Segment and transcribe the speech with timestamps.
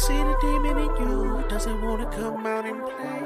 [0.00, 1.44] see the demon in you.
[1.48, 3.22] Doesn't wanna come out and play.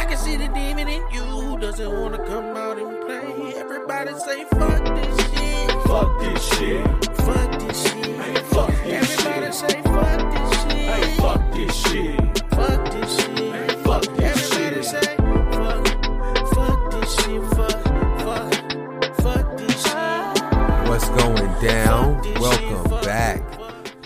[0.00, 1.22] I can see the demon in you.
[1.22, 3.54] Who doesn't wanna come out and play.
[3.56, 5.70] Everybody say fuck this shit.
[5.88, 6.86] Fuck this shit.
[7.26, 8.38] Fuck this shit.
[8.54, 9.54] fuck this Everybody shit.
[9.54, 10.88] say fuck this shit.
[10.92, 12.23] Hey, fuck this shit.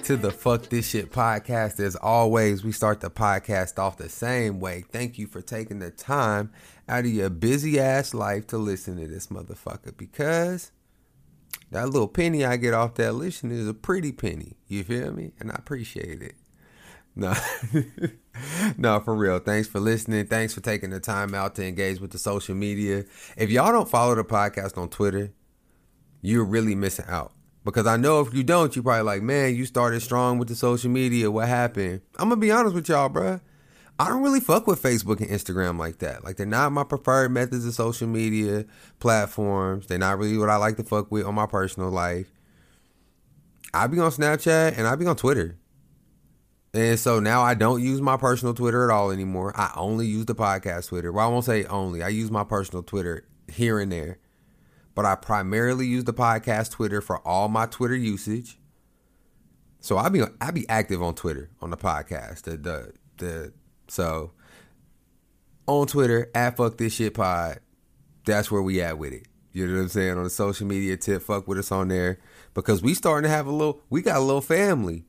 [0.08, 1.78] To the Fuck This Shit podcast.
[1.80, 4.82] As always, we start the podcast off the same way.
[4.90, 6.50] Thank you for taking the time
[6.88, 10.72] out of your busy ass life to listen to this motherfucker because
[11.70, 14.56] that little penny I get off that listen is a pretty penny.
[14.66, 15.32] You feel me?
[15.38, 16.36] And I appreciate it.
[17.14, 17.34] No,
[18.78, 19.40] no, for real.
[19.40, 20.26] Thanks for listening.
[20.26, 23.04] Thanks for taking the time out to engage with the social media.
[23.36, 25.34] If y'all don't follow the podcast on Twitter,
[26.22, 27.32] you're really missing out.
[27.70, 30.54] Because I know if you don't, you probably like, man, you started strong with the
[30.54, 31.30] social media.
[31.30, 32.02] What happened?
[32.18, 33.40] I'm gonna be honest with y'all, bruh.
[34.00, 36.22] I don't really fuck with Facebook and Instagram like that.
[36.24, 38.64] Like they're not my preferred methods of social media
[39.00, 39.86] platforms.
[39.88, 42.30] They're not really what I like to fuck with on my personal life.
[43.74, 45.56] I be on Snapchat and I be on Twitter.
[46.74, 49.52] And so now I don't use my personal Twitter at all anymore.
[49.56, 51.10] I only use the podcast Twitter.
[51.10, 52.02] Well, I won't say only.
[52.02, 54.18] I use my personal Twitter here and there.
[54.98, 58.58] But I primarily use the podcast Twitter for all my Twitter usage.
[59.78, 62.42] So I be I be active on Twitter on the podcast.
[62.42, 63.52] The the the
[63.86, 64.32] so
[65.68, 67.60] on Twitter at fuck this shit pod.
[68.26, 69.28] That's where we at with it.
[69.52, 70.18] You know what I'm saying?
[70.18, 72.18] On the social media tip, fuck with us on there.
[72.52, 75.04] Because we starting to have a little we got a little family.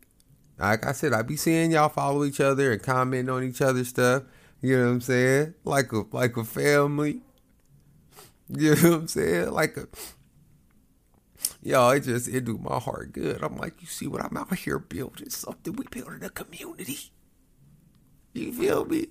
[0.60, 3.88] Like I said, I be seeing y'all follow each other and comment on each other's
[3.88, 4.22] stuff.
[4.62, 5.56] You know what I'm saying?
[5.64, 7.24] Like a like a family.
[8.58, 9.52] You know what I'm saying?
[9.52, 9.88] Like uh, a
[11.62, 13.44] Yo, it just it do my heart good.
[13.44, 15.74] I'm like, you see what I'm out here building something.
[15.74, 16.98] We building a community.
[18.34, 19.08] You feel me?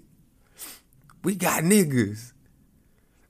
[1.22, 2.33] We got niggas.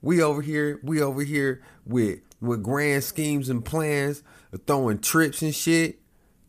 [0.01, 4.23] We over here, we over here with with grand schemes and plans,
[4.65, 5.99] throwing trips and shit.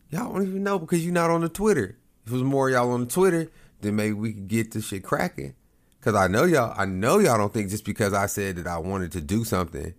[0.09, 1.97] Y'all don't even know because you're not on the Twitter.
[2.25, 3.51] If it was more y'all on the Twitter,
[3.81, 5.55] then maybe we could get this shit cracking.
[6.01, 8.79] Cause I know y'all, I know y'all don't think just because I said that I
[8.79, 9.93] wanted to do something,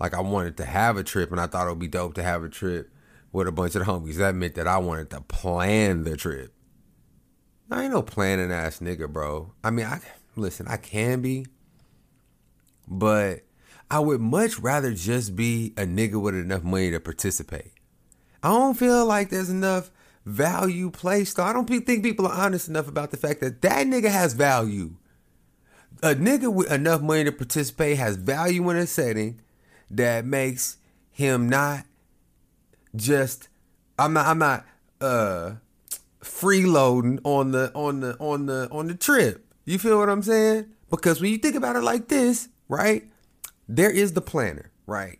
[0.00, 2.22] like I wanted to have a trip and I thought it would be dope to
[2.22, 2.90] have a trip
[3.32, 4.16] with a bunch of the homies.
[4.16, 6.54] That meant that I wanted to plan the trip.
[7.70, 9.52] I ain't no planning ass nigga, bro.
[9.62, 10.00] I mean, I
[10.36, 11.46] listen, I can be,
[12.88, 13.40] but
[13.90, 17.72] I would much rather just be a nigga with enough money to participate.
[18.42, 19.90] I don't feel like there's enough
[20.24, 21.38] value placed.
[21.38, 24.94] I don't think people are honest enough about the fact that that nigga has value.
[26.02, 29.40] A nigga with enough money to participate has value in a setting
[29.90, 30.78] that makes
[31.10, 31.84] him not
[32.96, 33.48] just.
[33.98, 34.26] I'm not.
[34.26, 34.66] I'm not.
[35.00, 35.54] Uh,
[36.22, 39.44] freeloading on the on the on the on the trip.
[39.64, 40.66] You feel what I'm saying?
[40.90, 43.04] Because when you think about it like this, right?
[43.68, 45.18] There is the planner, right?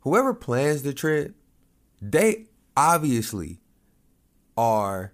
[0.00, 1.34] Whoever plans the trip,
[2.00, 2.46] they
[2.76, 3.60] obviously
[4.56, 5.12] are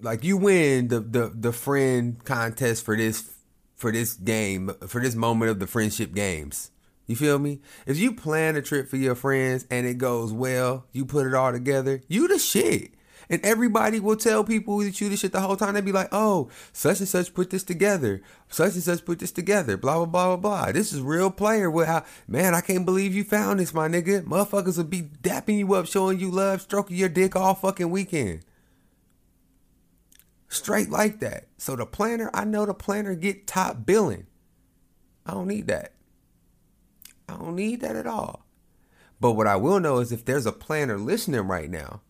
[0.00, 3.34] like you win the the the friend contest for this
[3.76, 6.70] for this game for this moment of the friendship games.
[7.06, 7.60] You feel me?
[7.86, 11.34] If you plan a trip for your friends and it goes well, you put it
[11.34, 12.92] all together, you the shit.
[13.30, 15.74] And everybody will tell people that you the shit the whole time.
[15.74, 18.22] They be like, oh, such and such put this together.
[18.48, 19.76] Such and such put this together.
[19.76, 20.72] Blah, blah, blah, blah, blah.
[20.72, 21.70] This is real player.
[21.70, 24.22] With how, man, I can't believe you found this, my nigga.
[24.22, 28.44] Motherfuckers will be dapping you up, showing you love, stroking your dick all fucking weekend.
[30.48, 31.48] Straight like that.
[31.58, 34.26] So the planner, I know the planner get top billing.
[35.26, 35.92] I don't need that.
[37.28, 38.46] I don't need that at all.
[39.20, 42.00] But what I will know is if there's a planner listening right now,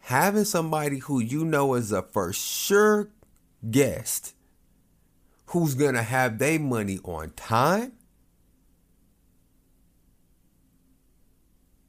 [0.00, 3.10] having somebody who you know is a for sure
[3.68, 4.34] guest
[5.46, 7.92] who's gonna have their money on time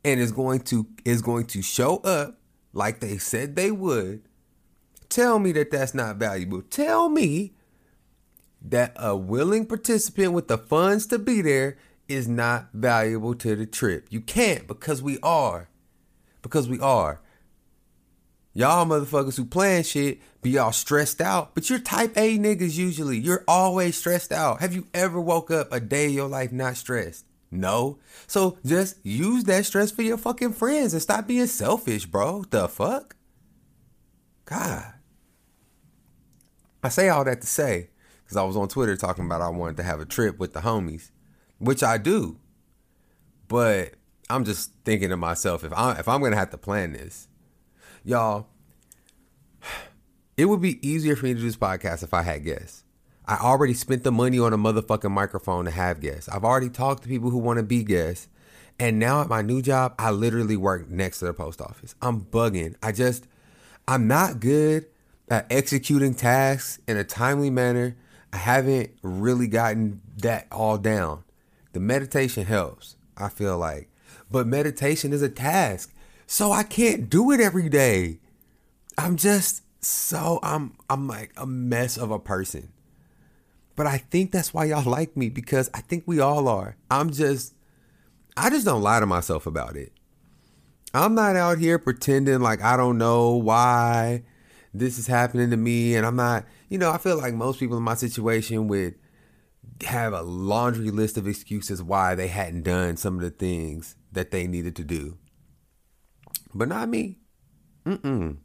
[0.04, 2.40] and is going to is going to show up
[2.74, 4.27] like they said they would
[5.10, 7.54] tell me that that's not valuable tell me
[8.62, 11.78] that a willing participant with the funds to be there
[12.08, 15.70] is not valuable to the trip you can't because we are
[16.42, 17.22] because we are
[18.58, 23.20] Y'all motherfuckers who plan shit be all stressed out, but you're type A niggas usually.
[23.20, 24.62] You're always stressed out.
[24.62, 27.28] Have you ever woke up a day of your life not stressed?
[27.52, 28.00] No.
[28.26, 32.46] So just use that stress for your fucking friends and stop being selfish, bro.
[32.50, 33.16] The fuck?
[34.46, 34.94] God.
[36.88, 37.90] I say all that to say,
[38.24, 40.62] because I was on Twitter talking about I wanted to have a trip with the
[40.62, 41.12] homies,
[41.60, 42.40] which I do.
[43.50, 43.96] But
[44.30, 47.28] I'm just thinking to myself, if I if I'm gonna have to plan this,
[48.06, 48.48] y'all,
[50.38, 52.86] it would be easier for me to do this podcast if I had guests.
[53.26, 56.30] I already spent the money on a motherfucking microphone to have guests.
[56.30, 58.30] I've already talked to people who want to be guests.
[58.80, 61.96] And now at my new job, I literally work next to the post office.
[62.02, 62.76] I'm bugging.
[62.82, 63.28] I just,
[63.90, 64.86] I'm not good
[65.30, 67.96] at executing tasks in a timely manner.
[68.32, 71.24] I haven't really gotten that all down.
[71.74, 73.90] The meditation helps, I feel like.
[74.30, 75.94] But meditation is a task.
[76.26, 78.20] So I can't do it every day.
[78.98, 82.74] I'm just so I'm I'm like a mess of a person.
[83.76, 86.76] But I think that's why y'all like me because I think we all are.
[86.90, 87.54] I'm just
[88.36, 89.94] I just don't lie to myself about it.
[90.94, 94.24] I'm not out here pretending like I don't know why
[94.74, 97.78] this is happening to me and I'm not, you know, I feel like most people
[97.78, 98.96] in my situation would
[99.86, 104.32] have a laundry list of excuses why they hadn't done some of the things that
[104.32, 105.18] they needed to do.
[106.54, 107.20] But not me.
[107.86, 108.38] Mm-mm.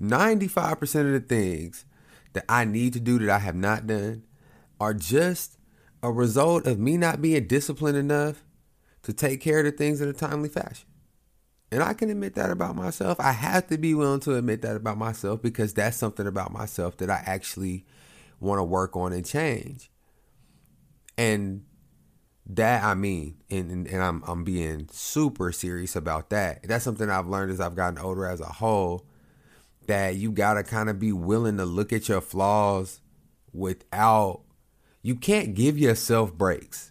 [0.00, 1.84] 95% of the things
[2.34, 4.24] that I need to do that I have not done
[4.80, 5.58] are just
[6.02, 8.44] a result of me not being disciplined enough
[9.02, 10.85] to take care of the things in a timely fashion.
[11.76, 13.20] And I can admit that about myself.
[13.20, 16.96] I have to be willing to admit that about myself because that's something about myself
[16.96, 17.84] that I actually
[18.40, 19.90] want to work on and change.
[21.18, 21.66] And
[22.46, 26.62] that I mean, and, and, and, I'm I'm being super serious about that.
[26.62, 29.04] That's something I've learned as I've gotten older as a whole.
[29.86, 33.02] That you gotta kind of be willing to look at your flaws
[33.52, 34.44] without.
[35.02, 36.90] You can't give yourself breaks.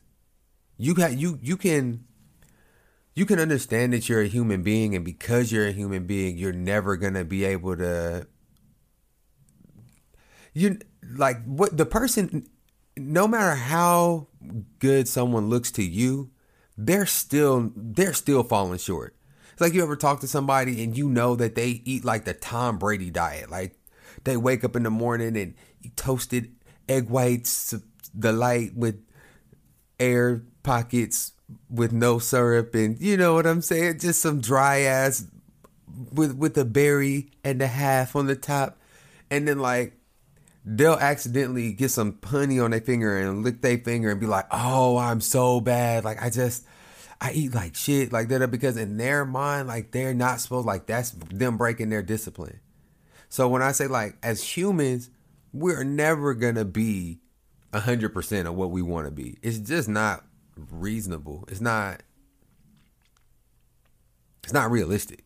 [0.77, 2.04] You got you you can.
[3.15, 6.51] You can understand that you're a human being, and because you're a human being, you're
[6.51, 8.27] never gonna be able to.
[10.53, 10.79] You
[11.15, 12.47] like what the person
[12.97, 14.27] no matter how
[14.79, 16.31] good someone looks to you,
[16.77, 19.15] they're still they're still falling short.
[19.51, 22.33] It's like you ever talk to somebody and you know that they eat like the
[22.33, 23.49] Tom Brady diet.
[23.49, 23.77] Like
[24.23, 26.53] they wake up in the morning and eat toasted
[26.89, 27.73] egg whites,
[28.13, 29.01] the light with
[29.99, 31.31] air pockets
[31.69, 33.99] with no syrup and you know what I'm saying?
[33.99, 35.25] Just some dry ass
[36.13, 38.77] with with a berry and a half on the top.
[39.29, 39.93] And then like
[40.65, 44.47] they'll accidentally get some honey on their finger and lick their finger and be like,
[44.51, 46.03] "Oh, I'm so bad.
[46.03, 46.65] Like I just
[47.21, 50.87] I eat like shit like that because in their mind like they're not supposed like
[50.87, 52.59] that's them breaking their discipline."
[53.29, 55.09] So when I say like as humans,
[55.53, 57.19] we're never going to be
[57.73, 59.37] 100% of what we want to be.
[59.41, 61.45] It's just not reasonable.
[61.47, 62.01] It's not
[64.43, 65.23] it's not realistic.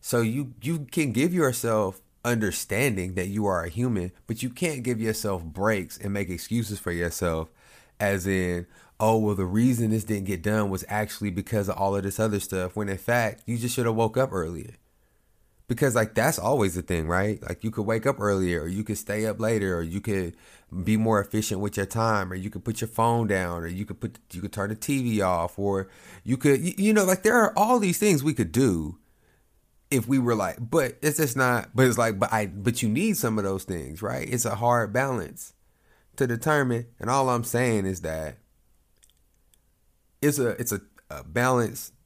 [0.00, 4.82] So you you can give yourself understanding that you are a human, but you can't
[4.82, 7.50] give yourself breaks and make excuses for yourself,
[7.98, 8.66] as in,
[8.98, 12.20] oh, well, the reason this didn't get done was actually because of all of this
[12.20, 14.74] other stuff, when in fact, you just should have woke up earlier.
[15.70, 17.40] Because, like, that's always the thing, right?
[17.48, 20.36] Like, you could wake up earlier, or you could stay up later, or you could
[20.82, 23.84] be more efficient with your time, or you could put your phone down, or you
[23.84, 25.88] could put, you could turn the TV off, or
[26.24, 28.98] you could, you know, like, there are all these things we could do
[29.92, 31.70] if we were like, but it's just not.
[31.72, 34.28] But it's like, but I, but you need some of those things, right?
[34.28, 35.54] It's a hard balance
[36.16, 36.86] to determine.
[36.98, 38.38] And all I'm saying is that
[40.20, 41.92] it's a, it's a, a balance.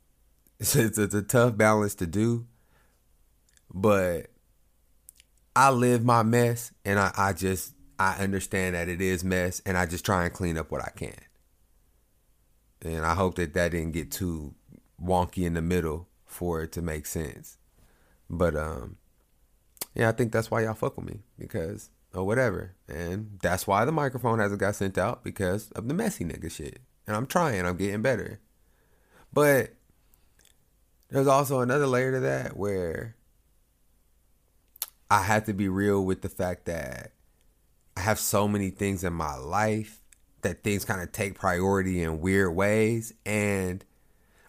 [0.60, 2.46] It's a, it's a tough balance to do,
[3.74, 4.28] but
[5.56, 9.76] I live my mess, and I, I just, I understand that it is mess, and
[9.76, 11.18] I just try and clean up what I can.
[12.82, 14.54] And I hope that that didn't get too
[15.02, 17.58] wonky in the middle for it to make sense.
[18.30, 18.96] But um,
[19.94, 23.84] yeah, I think that's why y'all fuck with me because or whatever, and that's why
[23.84, 26.78] the microphone hasn't got sent out because of the messy nigga shit.
[27.06, 28.40] And I'm trying, I'm getting better,
[29.32, 29.70] but
[31.10, 33.16] there's also another layer to that where
[35.10, 37.12] I have to be real with the fact that
[37.96, 40.00] I have so many things in my life
[40.42, 43.84] that things kind of take priority in weird ways and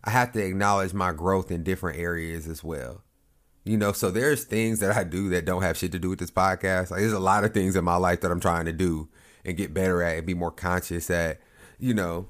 [0.04, 3.02] I have to acknowledge my growth in different areas as well.
[3.64, 6.20] You know, so there's things that I do that don't have shit to do with
[6.20, 6.92] this podcast.
[6.92, 9.10] Like there's a lot of things in my life that I'm trying to do
[9.44, 11.40] and get better at and be more conscious at,
[11.80, 12.28] you know,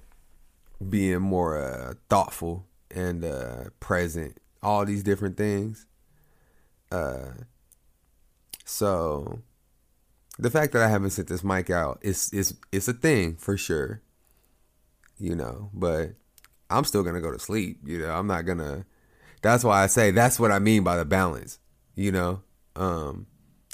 [0.89, 4.37] being more uh, thoughtful and uh, present.
[4.63, 5.85] All these different things.
[6.89, 7.31] Uh,
[8.65, 9.41] so
[10.37, 13.55] the fact that I haven't sent this mic out is is it's a thing for
[13.55, 14.01] sure.
[15.17, 16.15] You know, but
[16.69, 17.79] I'm still gonna go to sleep.
[17.85, 18.85] You know, I'm not gonna
[19.41, 21.59] that's why I say that's what I mean by the balance.
[21.95, 22.41] You know,
[22.75, 23.27] um,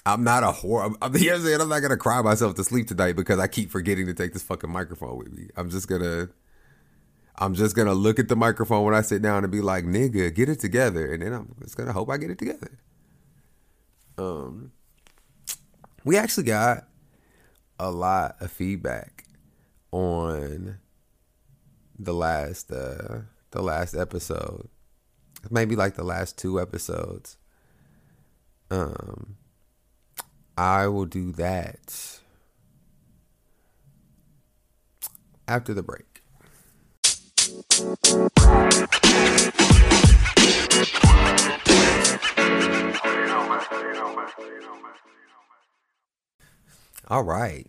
[0.05, 0.93] I'm not a whore.
[1.01, 4.05] I'm, here saying I'm not gonna cry myself to sleep tonight because I keep forgetting
[4.07, 5.47] to take this fucking microphone with me.
[5.55, 6.29] I'm just gonna.
[7.37, 10.33] I'm just gonna look at the microphone when I sit down and be like, "Nigga,
[10.35, 12.77] get it together," and then I'm just gonna hope I get it together.
[14.17, 14.73] Um,
[16.03, 16.87] we actually got
[17.79, 19.25] a lot of feedback
[19.91, 20.77] on
[21.97, 24.69] the last uh the last episode.
[25.49, 27.37] Maybe like the last two episodes.
[28.69, 29.37] Um
[30.57, 32.19] i will do that
[35.47, 36.21] after the break
[47.07, 47.67] all right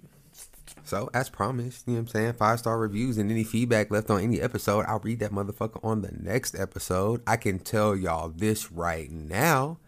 [0.85, 2.33] so, as promised, you know what I'm saying?
[2.35, 6.03] Five star reviews and any feedback left on any episode, I'll read that motherfucker on
[6.03, 7.23] the next episode.
[7.27, 9.79] I can tell y'all this right now.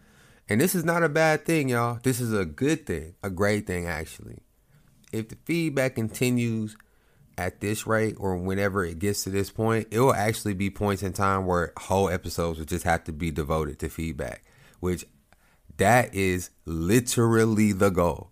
[0.47, 1.99] And this is not a bad thing, y'all.
[2.01, 4.39] This is a good thing, a great thing, actually.
[5.11, 6.77] If the feedback continues
[7.37, 11.03] at this rate or whenever it gets to this point, it will actually be points
[11.03, 14.43] in time where whole episodes will just have to be devoted to feedback,
[14.79, 15.05] which
[15.77, 18.31] that is literally the goal.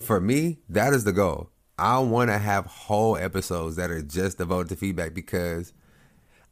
[0.00, 1.50] For me, that is the goal.
[1.78, 5.72] I want to have whole episodes that are just devoted to feedback because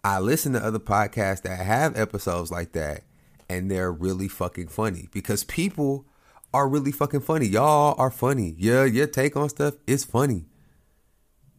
[0.05, 3.03] I listen to other podcasts that have episodes like that
[3.49, 6.07] and they're really fucking funny because people
[6.55, 7.47] are really fucking funny.
[7.47, 8.55] Y'all are funny.
[8.59, 10.47] Yeah, your take on stuff is funny.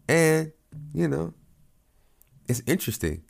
[0.07, 0.51] And,
[0.93, 1.33] you know,
[2.47, 3.23] it's interesting.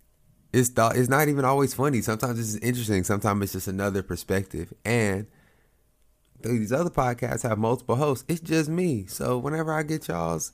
[0.54, 2.02] It's th- it's not even always funny.
[2.02, 3.04] Sometimes it's interesting.
[3.04, 4.74] Sometimes it's just another perspective.
[4.86, 5.28] And
[6.42, 8.26] these other podcasts have multiple hosts.
[8.28, 9.06] It's just me.
[9.08, 10.54] So whenever I get y'all's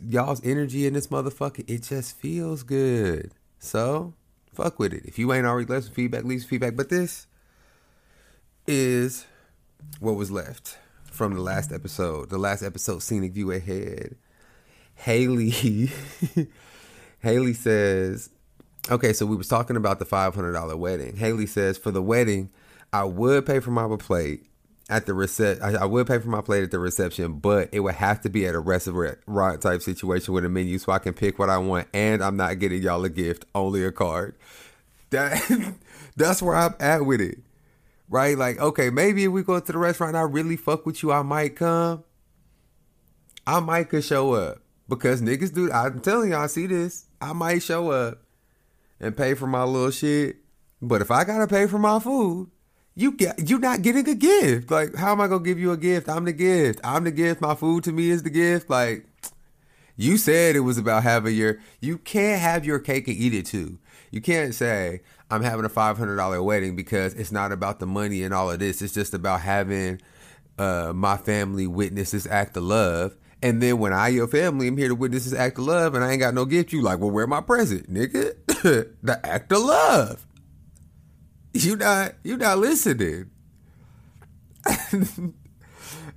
[0.00, 3.32] y'all's energy in this motherfucker, it just feels good.
[3.58, 4.14] So
[4.52, 5.04] fuck with it.
[5.04, 6.76] If you ain't already left some feedback, leave some feedback.
[6.76, 7.26] But this
[8.66, 9.26] is
[10.00, 12.30] what was left from the last episode.
[12.30, 14.16] The last episode, Scenic View Ahead.
[14.94, 15.50] Haley
[17.20, 18.30] Haley says,
[18.90, 21.16] okay, so we was talking about the $500 wedding.
[21.16, 22.50] Haley says, for the wedding,
[22.92, 24.46] I would pay for my plate
[24.88, 27.80] at the recep I, I, would pay for my plate at the reception, but it
[27.80, 31.12] would have to be at a restaurant type situation with a menu so I can
[31.12, 34.36] pick what I want and I'm not getting y'all a gift, only a card.
[35.10, 35.74] That
[36.16, 37.38] that's where I'm at with it.
[38.08, 38.38] Right?
[38.38, 41.22] Like, okay, maybe if we go to the restaurant I really fuck with you, I
[41.22, 42.04] might come.
[43.46, 44.58] I might could show up.
[44.88, 47.06] Because niggas do I'm telling y'all, I see this.
[47.20, 48.22] I might show up
[49.00, 50.36] and pay for my little shit.
[50.80, 52.50] But if I gotta pay for my food,
[52.96, 54.70] you get you not getting a gift.
[54.70, 56.08] Like, how am I gonna give you a gift?
[56.08, 56.80] I'm the gift.
[56.82, 57.40] I'm the gift.
[57.40, 58.70] My food to me is the gift.
[58.70, 59.04] Like,
[59.96, 61.58] you said it was about having your.
[61.80, 63.78] You can't have your cake and eat it too.
[64.10, 67.86] You can't say I'm having a five hundred dollar wedding because it's not about the
[67.86, 68.80] money and all of this.
[68.80, 70.00] It's just about having
[70.58, 73.14] uh, my family witness this act of love.
[73.42, 76.02] And then when I, your family, I'm here to witness this act of love, and
[76.02, 78.34] I ain't got no gift, you like, well, where my present, nigga?
[79.02, 80.25] the act of love.
[81.56, 83.30] You not you not listening.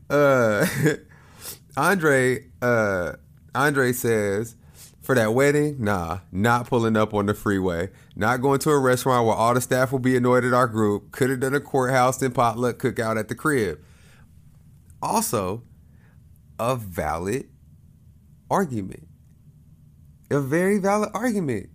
[0.10, 0.66] uh
[1.78, 3.14] Andre uh
[3.56, 4.56] Andre says
[5.02, 9.26] for that wedding, nah, not pulling up on the freeway, not going to a restaurant
[9.26, 11.12] where all the staff will be annoyed at our group.
[11.12, 13.80] Could have done a courthouse and potluck cookout at the crib.
[15.02, 15.64] Also,
[16.60, 17.50] a valid
[18.52, 19.08] argument.
[20.30, 21.70] A very valid argument.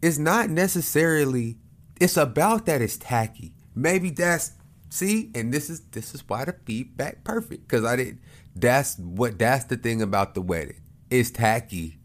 [0.00, 1.58] It's not necessarily
[2.00, 3.52] it's about that it's tacky.
[3.74, 4.52] Maybe that's
[4.90, 8.20] see, and this is this is why the feedback perfect because I didn't.
[8.54, 10.80] That's what that's the thing about the wedding.
[11.10, 11.98] It's tacky.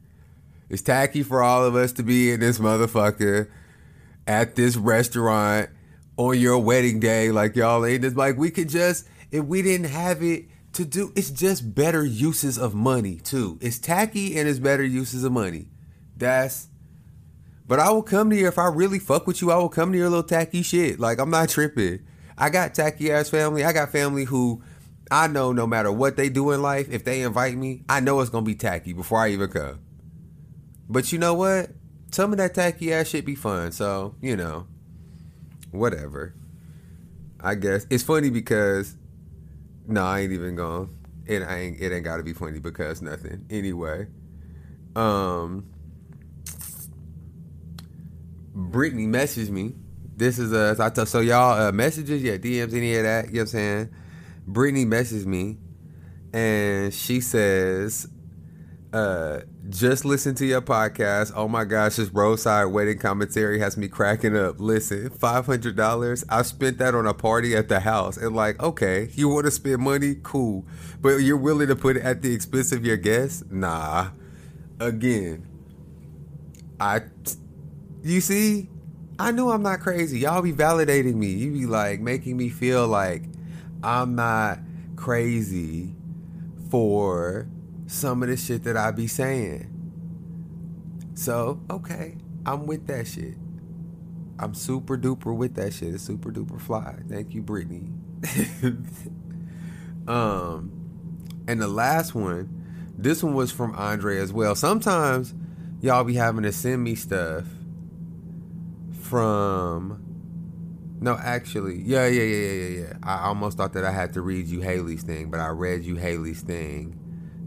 [0.70, 3.50] It's tacky for all of us to be in this motherfucker
[4.26, 5.70] at this restaurant
[6.18, 7.32] on your wedding day.
[7.32, 11.12] Like y'all ain't just like we could just if we didn't have it to do.
[11.16, 13.58] It's just better uses of money too.
[13.62, 15.68] It's tacky and it's better uses of money.
[16.16, 16.68] That's
[17.68, 19.52] but I will come to you if I really fuck with you.
[19.52, 21.00] I will come to your little tacky shit.
[21.00, 22.06] Like I'm not tripping.
[22.38, 23.64] I got tacky ass family.
[23.64, 24.62] I got family who
[25.12, 28.20] I know no matter what they do in life, if they invite me, I know
[28.20, 29.80] it's gonna be tacky before I even come.
[30.90, 31.70] But you know what?
[32.12, 33.72] Some of that tacky ass shit be fun.
[33.72, 34.68] So you know,
[35.72, 36.34] whatever.
[37.40, 38.96] I guess it's funny because
[39.88, 40.90] no, I ain't even going.
[41.26, 41.80] It ain't.
[41.80, 43.46] It ain't got to be funny because nothing.
[43.50, 44.08] Anyway,
[44.96, 45.73] um.
[48.54, 49.74] Brittany messaged me.
[50.16, 53.28] This is a I tell so y'all uh, messages, yeah, DMs, any of that.
[53.28, 53.90] You know what I'm saying?
[54.46, 55.58] Brittany messaged me,
[56.34, 58.08] and she says,
[58.92, 61.32] uh, "Just listen to your podcast.
[61.36, 64.60] Oh my gosh, this roadside wedding commentary has me cracking up.
[64.60, 66.24] Listen, five hundred dollars.
[66.30, 69.52] I spent that on a party at the house, and like, okay, you want to
[69.52, 70.66] spend money, cool,
[71.02, 73.44] but you're willing to put it at the expense of your guests?
[73.50, 74.10] Nah.
[74.80, 75.48] Again,
[76.80, 77.02] I,
[78.04, 78.70] you see,
[79.18, 80.20] I knew I'm not crazy.
[80.20, 81.28] Y'all be validating me.
[81.28, 83.24] You be like making me feel like
[83.82, 84.60] I'm not
[84.96, 85.96] crazy
[86.70, 87.48] for
[87.88, 89.70] some of the shit that I be saying.
[91.16, 93.36] So, okay, I'm with that shit.
[94.40, 95.94] I'm super duper with that shit.
[95.94, 96.96] It's super duper fly.
[97.08, 97.92] Thank you, Brittany.
[100.08, 100.72] um,
[101.48, 104.56] and the last one, this one was from Andre as well.
[104.56, 105.34] Sometimes
[105.82, 107.46] y'all be having to send me stuff
[109.04, 110.00] from.
[111.02, 112.94] No, actually, yeah, yeah, yeah, yeah, yeah.
[113.04, 115.98] I almost thought that I had to read you Haley's thing, but I read you
[115.98, 116.98] Haley's thing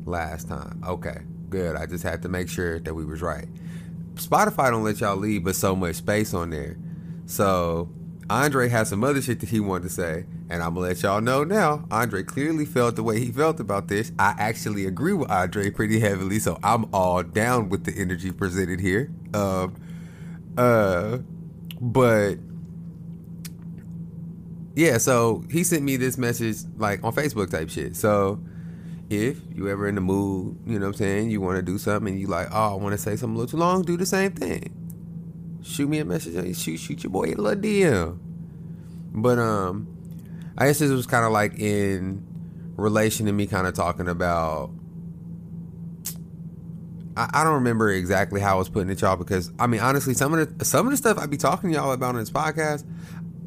[0.04, 0.82] last time.
[0.86, 1.74] Okay, good.
[1.74, 3.48] I just had to make sure that we was right.
[4.14, 6.76] Spotify don't let y'all leave but so much space on there.
[7.26, 7.90] So
[8.28, 11.20] Andre has some other shit that he wanted to say, and I'm gonna let y'all
[11.20, 11.86] know now.
[11.90, 14.12] Andre clearly felt the way he felt about this.
[14.18, 18.80] I actually agree with Andre pretty heavily, so I'm all down with the energy presented
[18.80, 19.10] here.
[19.32, 19.76] Um,
[20.58, 21.18] uh,
[21.80, 22.36] but
[24.74, 27.96] yeah, so he sent me this message like on Facebook type shit.
[27.96, 28.40] So
[29.08, 31.78] if you ever in the mood, you know what I'm saying, you want to do
[31.78, 33.96] something and you like, oh, I want to say something a little too long, do
[33.96, 34.72] the same thing.
[35.62, 38.18] Shoot me a message, shoot shoot your boy a little DM.
[39.12, 39.88] But um,
[40.58, 42.24] I guess this was kind of like in
[42.76, 44.70] relation to me kind of talking about.
[47.16, 50.14] I, I don't remember exactly how I was putting it, y'all, because I mean, honestly,
[50.14, 52.30] some of the some of the stuff I'd be talking to y'all about on this
[52.30, 52.84] podcast,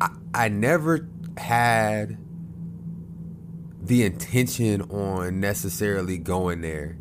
[0.02, 1.08] I, I never
[1.38, 2.18] had
[3.82, 6.98] the intention on necessarily going there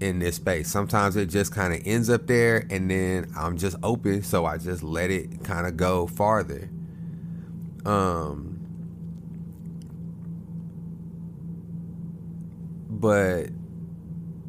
[0.00, 0.68] in this space.
[0.68, 4.58] Sometimes it just kind of ends up there and then I'm just open, so I
[4.58, 6.70] just let it kind of go farther.
[7.84, 8.56] Um
[12.88, 13.48] but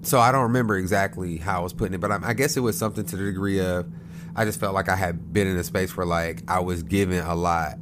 [0.04, 2.62] so I don't remember exactly how I was putting it, but I, I guess it
[2.62, 3.92] was something to the degree of
[4.36, 7.24] I just felt like I had been in a space where like I was given
[7.24, 7.78] a lot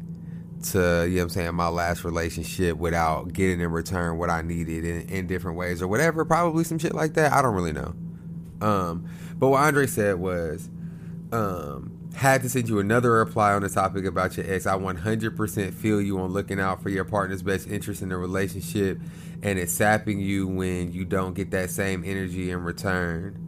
[0.71, 4.83] to you know I'm saying my last relationship without getting in return what I needed
[4.83, 7.31] in, in different ways or whatever probably some shit like that.
[7.31, 7.93] I don't really know.
[8.61, 10.69] Um but what Andre said was
[11.31, 14.65] um had to send you another reply on the topic about your ex.
[14.65, 18.99] I 100% feel you on looking out for your partner's best interest in the relationship
[19.41, 23.45] and it's sapping you when you don't get that same energy in return.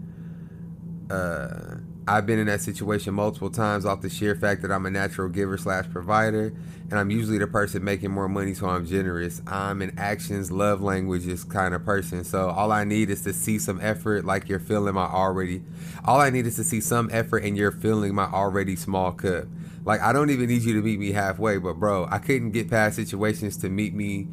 [1.10, 4.92] Uh I've been in that situation multiple times off the sheer fact that I'm a
[4.92, 6.54] natural giver slash provider,
[6.90, 9.42] and I'm usually the person making more money, so I'm generous.
[9.48, 13.58] I'm an actions, love languages kind of person, so all I need is to see
[13.58, 15.64] some effort, like you're feeling my already.
[16.04, 19.46] All I need is to see some effort, and you're feeling my already small cup.
[19.86, 22.70] Like I don't even need you to meet me halfway, but bro, I couldn't get
[22.70, 24.28] past situations to meet me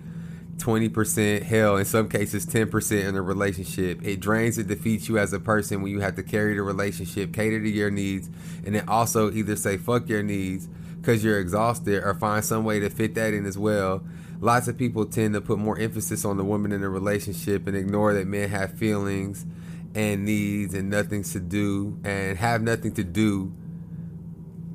[0.58, 4.04] 20%, hell, in some cases 10% in a relationship.
[4.04, 7.32] It drains and defeats you as a person when you have to carry the relationship,
[7.32, 8.28] cater to your needs,
[8.66, 10.68] and then also either say fuck your needs
[11.00, 14.02] because you're exhausted or find some way to fit that in as well.
[14.40, 17.76] Lots of people tend to put more emphasis on the woman in a relationship and
[17.76, 19.46] ignore that men have feelings
[19.94, 23.52] and needs and nothing to do and have nothing to do.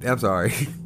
[0.06, 0.54] I'm sorry.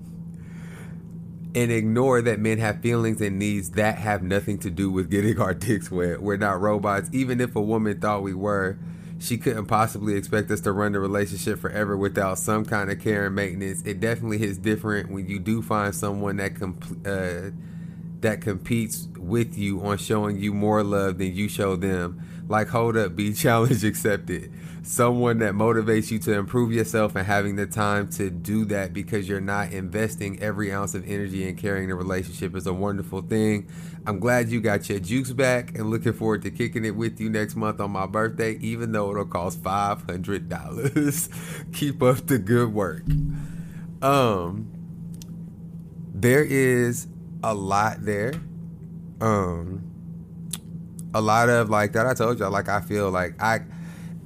[1.57, 5.41] and ignore that men have feelings and needs that have nothing to do with getting
[5.41, 6.21] our dicks wet.
[6.21, 7.09] We're not robots.
[7.11, 8.77] Even if a woman thought we were,
[9.17, 13.25] she couldn't possibly expect us to run the relationship forever without some kind of care
[13.25, 13.81] and maintenance.
[13.87, 17.49] It definitely hits different when you do find someone that comp- uh,
[18.21, 22.21] that competes with you on showing you more love than you show them.
[22.47, 24.51] Like, hold up, be challenge accepted.
[24.83, 29.27] Someone that motivates you to improve yourself and having the time to do that because
[29.27, 33.69] you're not investing every ounce of energy in carrying the relationship is a wonderful thing.
[34.05, 37.29] I'm glad you got your jukes back and looking forward to kicking it with you
[37.29, 41.71] next month on my birthday, even though it'll cost $500.
[41.73, 43.03] Keep up the good work.
[44.01, 44.71] Um,
[46.13, 47.07] there is
[47.43, 48.33] a lot there.
[49.19, 49.86] Um,
[51.13, 53.61] a lot of like that I told y'all like I feel like I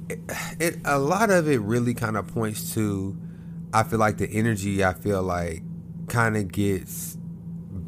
[0.10, 0.20] it,
[0.60, 3.18] it a lot of it really kind of points to
[3.74, 5.64] I feel like the energy I feel like
[6.08, 7.18] kind of gets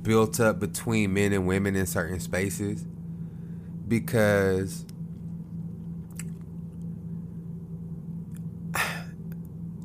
[0.02, 2.86] built up between men and women in certain spaces
[3.88, 4.86] because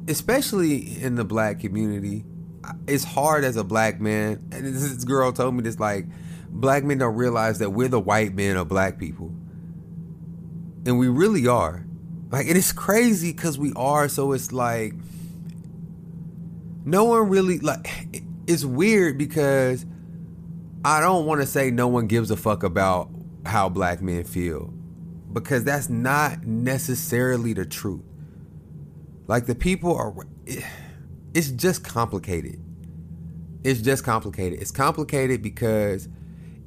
[0.08, 2.24] especially in the black community
[2.86, 6.06] it's hard as a black man and this girl told me this like
[6.48, 9.32] black men don't realize that we're the white men of black people.
[10.86, 11.84] And we really are.
[12.30, 14.08] Like, it is crazy because we are.
[14.08, 14.94] So it's like,
[16.84, 19.84] no one really, like, it's weird because
[20.84, 23.10] I don't want to say no one gives a fuck about
[23.44, 24.72] how black men feel
[25.32, 28.02] because that's not necessarily the truth.
[29.26, 30.14] Like the people are
[31.34, 32.60] it's just complicated.
[33.64, 34.60] It's just complicated.
[34.60, 36.08] It's complicated because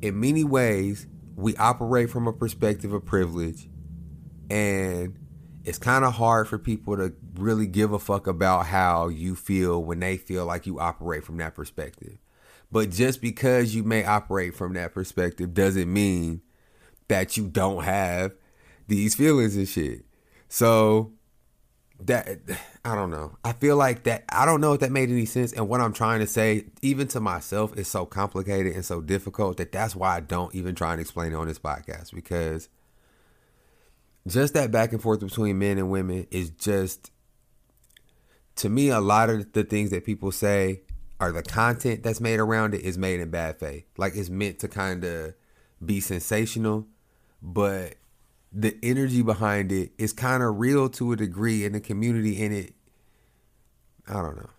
[0.01, 3.69] in many ways we operate from a perspective of privilege
[4.49, 5.17] and
[5.63, 9.83] it's kind of hard for people to really give a fuck about how you feel
[9.83, 12.17] when they feel like you operate from that perspective.
[12.71, 16.41] But just because you may operate from that perspective doesn't mean
[17.07, 18.33] that you don't have
[18.87, 20.05] these feelings and shit.
[20.47, 21.13] So
[22.07, 22.39] that
[22.83, 23.37] I don't know.
[23.43, 25.93] I feel like that I don't know if that made any sense and what I'm
[25.93, 30.15] trying to say even to myself is so complicated and so difficult that that's why
[30.17, 32.69] I don't even try and explain it on this podcast because
[34.27, 37.11] just that back and forth between men and women is just
[38.57, 40.81] to me a lot of the things that people say
[41.19, 43.85] or the content that's made around it is made in bad faith.
[43.97, 45.35] Like it's meant to kind of
[45.83, 46.87] be sensational,
[47.41, 47.95] but
[48.51, 52.53] the energy behind it is kind of real to a degree in the community and
[52.53, 52.73] it
[54.07, 54.49] I don't know.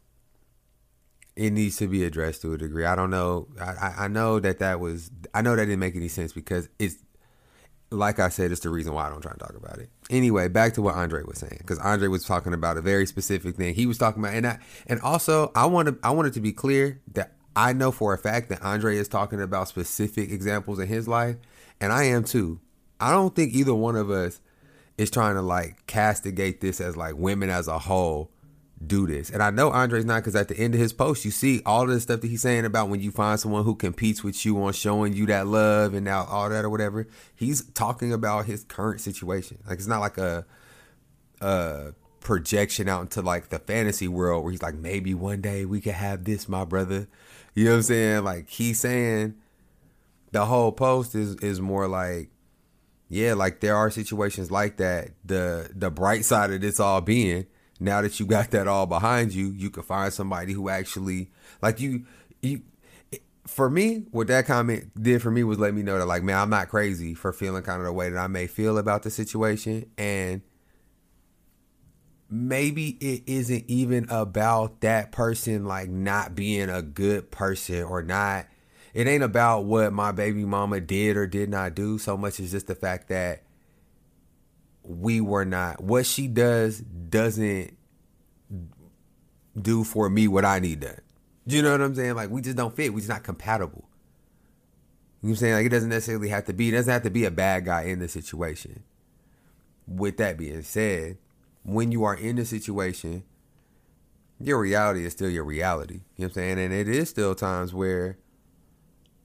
[1.35, 2.85] It needs to be addressed to a degree.
[2.85, 3.49] I don't know.
[3.61, 5.11] I, I know that that was.
[5.33, 6.97] I know that didn't make any sense because it's
[7.91, 9.91] like I said, it's the reason why I don't try to talk about it.
[10.11, 13.57] Anyway, back to what Andre was saying, because Andre was talking about a very specific
[13.57, 13.75] thing.
[13.75, 16.53] He was talking about, and I, and also I want to, I wanted to be
[16.53, 20.89] clear that I know for a fact that Andre is talking about specific examples in
[20.89, 21.37] his life,
[21.81, 22.61] and I am too.
[23.03, 24.41] I don't think either one of us
[24.97, 28.31] is trying to like castigate this as like women as a whole
[28.85, 29.31] do this.
[29.31, 31.83] And I know Andre's not because at the end of his post, you see all
[31.83, 34.63] of the stuff that he's saying about when you find someone who competes with you
[34.63, 37.07] on showing you that love and now all that or whatever.
[37.35, 39.59] He's talking about his current situation.
[39.67, 40.47] Like it's not like a
[41.41, 45.81] a projection out into like the fantasy world where he's like, maybe one day we
[45.81, 47.09] could have this, my brother.
[47.55, 48.25] You know what I'm saying?
[48.25, 49.35] Like he's saying
[50.31, 52.32] the whole post is is more like
[53.13, 55.11] yeah, like there are situations like that.
[55.23, 57.47] The the bright side of this all being
[57.79, 61.79] now that you got that all behind you, you can find somebody who actually like
[61.79, 62.07] you
[62.41, 62.63] you
[63.47, 66.39] for me, what that comment did for me was let me know that like, man,
[66.39, 69.11] I'm not crazy for feeling kind of the way that I may feel about the
[69.11, 69.91] situation.
[69.99, 70.41] And
[72.31, 78.47] maybe it isn't even about that person like not being a good person or not.
[78.95, 82.51] It ain't about what my baby mama did or did not do so much as
[82.51, 83.43] just the fact that
[84.83, 87.77] we were not what she does doesn't
[89.61, 91.01] do for me what I need done.
[91.47, 92.15] You know what I'm saying?
[92.15, 92.93] Like we just don't fit.
[92.93, 93.89] We just not compatible.
[95.23, 95.55] You know what I'm saying?
[95.55, 96.69] Like it doesn't necessarily have to be.
[96.69, 98.83] It doesn't have to be a bad guy in the situation.
[99.87, 101.19] With that being said,
[101.65, 103.25] when you are in the situation,
[104.41, 105.95] your reality is still your reality.
[105.95, 106.59] You know what I'm saying?
[106.59, 108.19] And it is still times where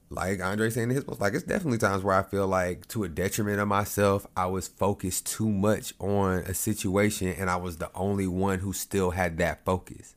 [0.10, 3.04] like Andre saying in his post, like it's definitely times where I feel like to
[3.04, 7.78] a detriment of myself, I was focused too much on a situation and I was
[7.78, 10.15] the only one who still had that focus.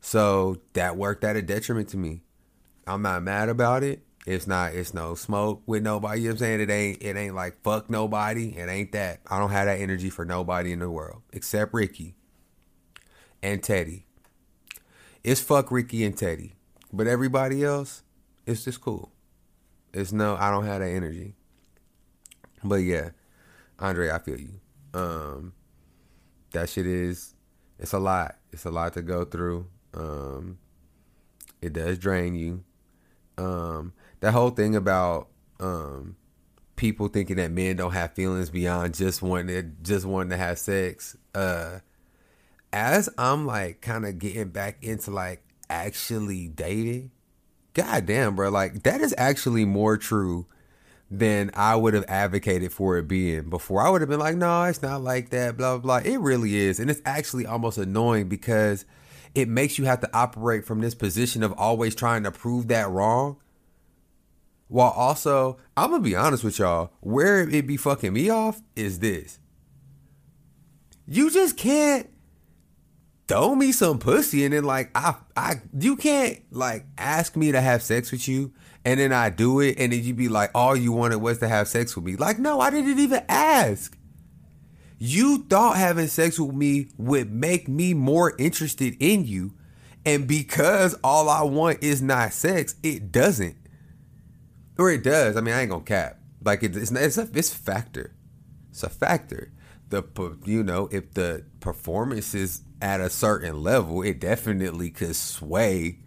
[0.00, 2.20] So that worked at a detriment to me.
[2.86, 4.02] I'm not mad about it.
[4.26, 6.20] It's not it's no smoke with nobody.
[6.20, 6.60] You know what I'm saying?
[6.60, 8.56] It ain't it ain't like fuck nobody.
[8.56, 9.20] It ain't that.
[9.26, 11.22] I don't have that energy for nobody in the world.
[11.32, 12.14] Except Ricky
[13.42, 14.06] and Teddy.
[15.22, 16.53] It's fuck Ricky and Teddy.
[16.94, 18.04] But everybody else,
[18.46, 19.10] it's just cool.
[19.92, 21.34] It's no, I don't have that energy.
[22.62, 23.10] But yeah,
[23.80, 24.60] Andre, I feel you.
[24.94, 25.54] Um,
[26.52, 27.34] that shit is,
[27.80, 28.36] it's a lot.
[28.52, 29.66] It's a lot to go through.
[29.92, 30.58] Um,
[31.60, 32.62] it does drain you.
[33.38, 35.28] Um, that whole thing about
[35.58, 36.14] um,
[36.76, 40.60] people thinking that men don't have feelings beyond just wanting to, just wanting to have
[40.60, 41.16] sex.
[41.34, 41.80] Uh,
[42.72, 47.10] as I'm like kind of getting back into like actually dating,
[47.74, 50.46] god damn, bro, like that is actually more true
[51.10, 53.82] than I would have advocated for it being before.
[53.82, 56.10] I would have been like, no, it's not like that, blah, blah, blah.
[56.12, 56.80] It really is.
[56.80, 58.84] And it's actually almost annoying because
[59.34, 62.88] it makes you have to operate from this position of always trying to prove that
[62.88, 63.36] wrong.
[64.68, 69.00] While also, I'm gonna be honest with y'all, where it be fucking me off is
[69.00, 69.38] this.
[71.06, 72.08] You just can't
[73.26, 77.60] throw me some pussy and then like I I you can't like ask me to
[77.60, 78.52] have sex with you
[78.84, 81.48] and then I do it and then you be like all you wanted was to
[81.48, 82.16] have sex with me.
[82.16, 83.96] Like no, I didn't even ask.
[84.98, 89.54] You thought having sex with me would make me more interested in you
[90.06, 93.56] and because all I want is not sex, it doesn't.
[94.78, 95.36] Or it does.
[95.36, 96.18] I mean, I ain't gonna cap.
[96.42, 98.14] Like it, it's it's a it's factor.
[98.70, 99.52] It's a factor.
[99.88, 100.02] The
[100.44, 106.00] you know if the performance is at a certain level, it definitely could sway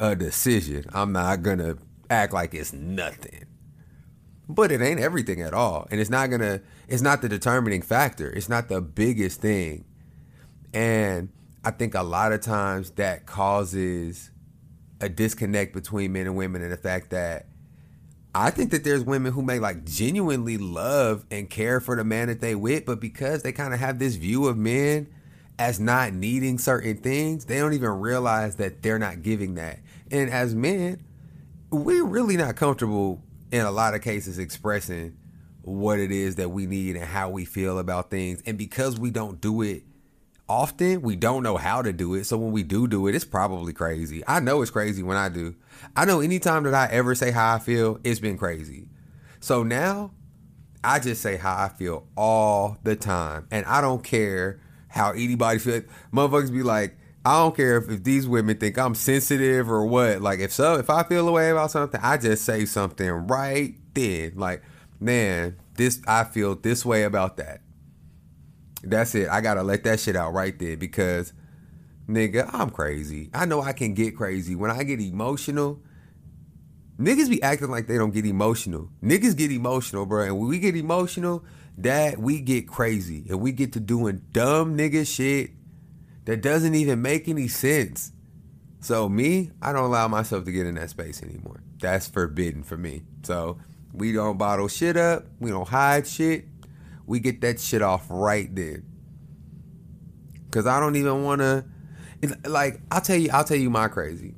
[0.00, 0.84] a decision.
[0.92, 1.76] I'm not gonna
[2.10, 3.44] act like it's nothing.
[4.48, 5.86] But it ain't everything at all.
[5.88, 8.28] And it's not gonna it's not the determining factor.
[8.28, 9.84] It's not the biggest thing
[10.74, 11.30] And
[11.64, 14.32] I think a lot of times that causes
[15.00, 17.46] a disconnect between men and women and the fact that
[18.34, 22.28] I think that there's women who may like genuinely love and care for the man
[22.28, 25.08] that they with, but because they kind of have this view of men
[25.58, 29.80] as not needing certain things, they don't even realize that they're not giving that.
[30.10, 31.02] And as men,
[31.70, 35.16] we're really not comfortable in a lot of cases expressing
[35.62, 38.42] what it is that we need and how we feel about things.
[38.46, 39.82] And because we don't do it
[40.48, 42.24] often, we don't know how to do it.
[42.24, 44.22] So when we do do it, it's probably crazy.
[44.28, 45.54] I know it's crazy when I do.
[45.96, 48.88] I know anytime that I ever say how I feel, it's been crazy.
[49.40, 50.12] So now
[50.84, 53.48] I just say how I feel all the time.
[53.50, 54.60] And I don't care
[54.96, 55.84] how anybody feels.
[56.12, 60.22] Motherfuckers be like, I don't care if, if these women think I'm sensitive or what.
[60.22, 63.74] Like if so, if I feel a way about something, I just say something right
[63.94, 64.34] then.
[64.36, 64.62] Like,
[65.00, 67.62] man, this I feel this way about that.
[68.82, 69.28] That's it.
[69.28, 71.32] I gotta let that shit out right there because
[72.08, 73.30] nigga, I'm crazy.
[73.34, 74.54] I know I can get crazy.
[74.54, 75.80] When I get emotional,
[76.98, 78.90] niggas be acting like they don't get emotional.
[79.02, 80.22] Niggas get emotional, bro.
[80.22, 81.44] And when we get emotional,
[81.78, 85.50] that we get crazy and we get to doing dumb nigga shit
[86.24, 88.12] that doesn't even make any sense.
[88.80, 91.62] So me, I don't allow myself to get in that space anymore.
[91.80, 93.02] That's forbidden for me.
[93.22, 93.58] So
[93.92, 95.26] we don't bottle shit up.
[95.40, 96.46] We don't hide shit.
[97.06, 98.84] We get that shit off right then.
[100.50, 101.64] Cause I don't even want to.
[102.44, 104.34] Like I'll tell you, I'll tell you my crazy.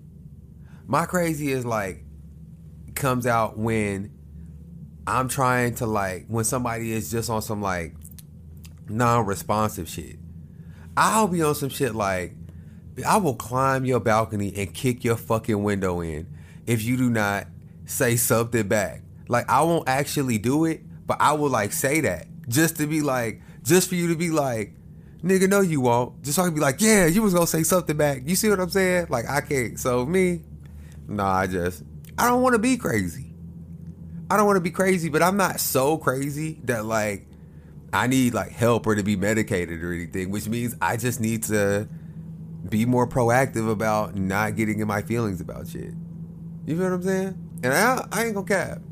[0.86, 2.04] My crazy is like
[2.94, 4.17] comes out when
[5.08, 7.94] I'm trying to like when somebody is just on some like
[8.90, 10.16] non-responsive shit.
[10.98, 12.34] I'll be on some shit like
[13.06, 16.26] I will climb your balcony and kick your fucking window in
[16.66, 17.46] if you do not
[17.86, 19.02] say something back.
[19.28, 23.00] Like I won't actually do it, but I will like say that just to be
[23.00, 24.74] like, just for you to be like,
[25.22, 26.22] nigga, no, you won't.
[26.22, 28.22] Just so I can be like, yeah, you was gonna say something back.
[28.26, 29.06] You see what I'm saying?
[29.08, 29.80] Like I can't.
[29.80, 30.42] So me,
[31.06, 31.82] nah, I just
[32.18, 33.27] I don't want to be crazy.
[34.30, 37.26] I don't want to be crazy, but I'm not so crazy that like
[37.92, 41.44] I need like help or to be medicated or anything, which means I just need
[41.44, 41.88] to
[42.68, 45.94] be more proactive about not getting in my feelings about shit.
[46.66, 47.50] You feel what I'm saying?
[47.62, 48.82] And I, I ain't gonna cap.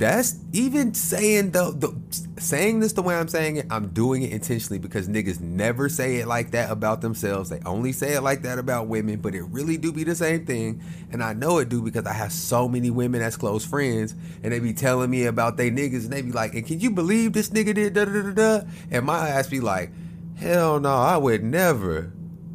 [0.00, 3.66] That's even saying the, the saying this the way I'm saying it.
[3.68, 7.50] I'm doing it intentionally because niggas never say it like that about themselves.
[7.50, 10.46] They only say it like that about women, but it really do be the same
[10.46, 10.82] thing.
[11.12, 14.54] And I know it do because I have so many women as close friends, and
[14.54, 17.34] they be telling me about they niggas, and they be like, "And can you believe
[17.34, 19.92] this nigga did da da da da?" And my ass be like,
[20.36, 22.10] "Hell no, I would never."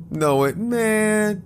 [0.10, 1.44] know it, man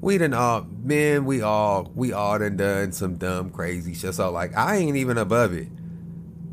[0.00, 4.14] we done uh, all men we all we all done done some dumb crazy shit.
[4.14, 5.68] So like i ain't even above it.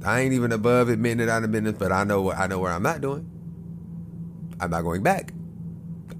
[0.05, 2.47] I ain't even above admitting that i done been this but i know what i
[2.47, 3.29] know where i'm not doing.
[4.59, 5.33] I'm not going back.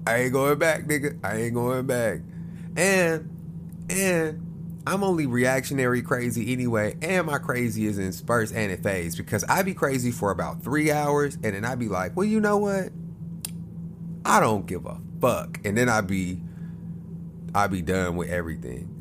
[0.06, 1.18] I ain't going back nigga.
[1.22, 2.20] I ain't going back.
[2.76, 4.44] And and
[4.86, 9.44] i'm only reactionary crazy anyway and my crazy is in spurts and it fades because
[9.44, 12.56] i be crazy for about three hours and then i be like well you know
[12.56, 12.90] what?
[14.24, 15.58] I don't give a fuck.
[15.64, 16.40] And then i be
[17.54, 18.94] I be done with everything.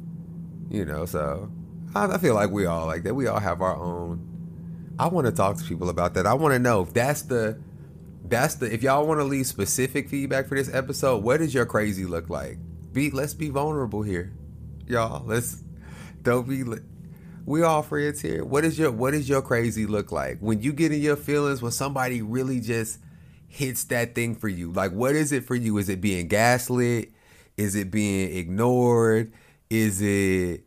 [0.69, 1.51] You know, so
[1.95, 3.13] I, I feel like we all like that.
[3.13, 4.23] We all have our own.
[4.99, 6.25] I want to talk to people about that.
[6.25, 7.59] I want to know if that's the
[8.25, 11.65] that's the if y'all want to leave specific feedback for this episode, what does your
[11.65, 12.57] crazy look like?
[12.91, 14.33] Be let's be vulnerable here.
[14.87, 15.63] Y'all, let's
[16.21, 16.63] don't be
[17.45, 18.43] we all friends here.
[18.43, 20.39] What is your what does your crazy look like?
[20.39, 22.99] When you get in your feelings when somebody really just
[23.47, 24.71] hits that thing for you.
[24.71, 25.77] Like what is it for you?
[25.77, 27.11] Is it being gaslit?
[27.57, 29.33] Is it being ignored?
[29.69, 30.63] Is it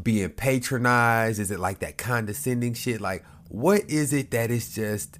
[0.00, 1.40] being patronized?
[1.40, 3.00] Is it like that condescending shit?
[3.00, 5.18] Like, what is it that is just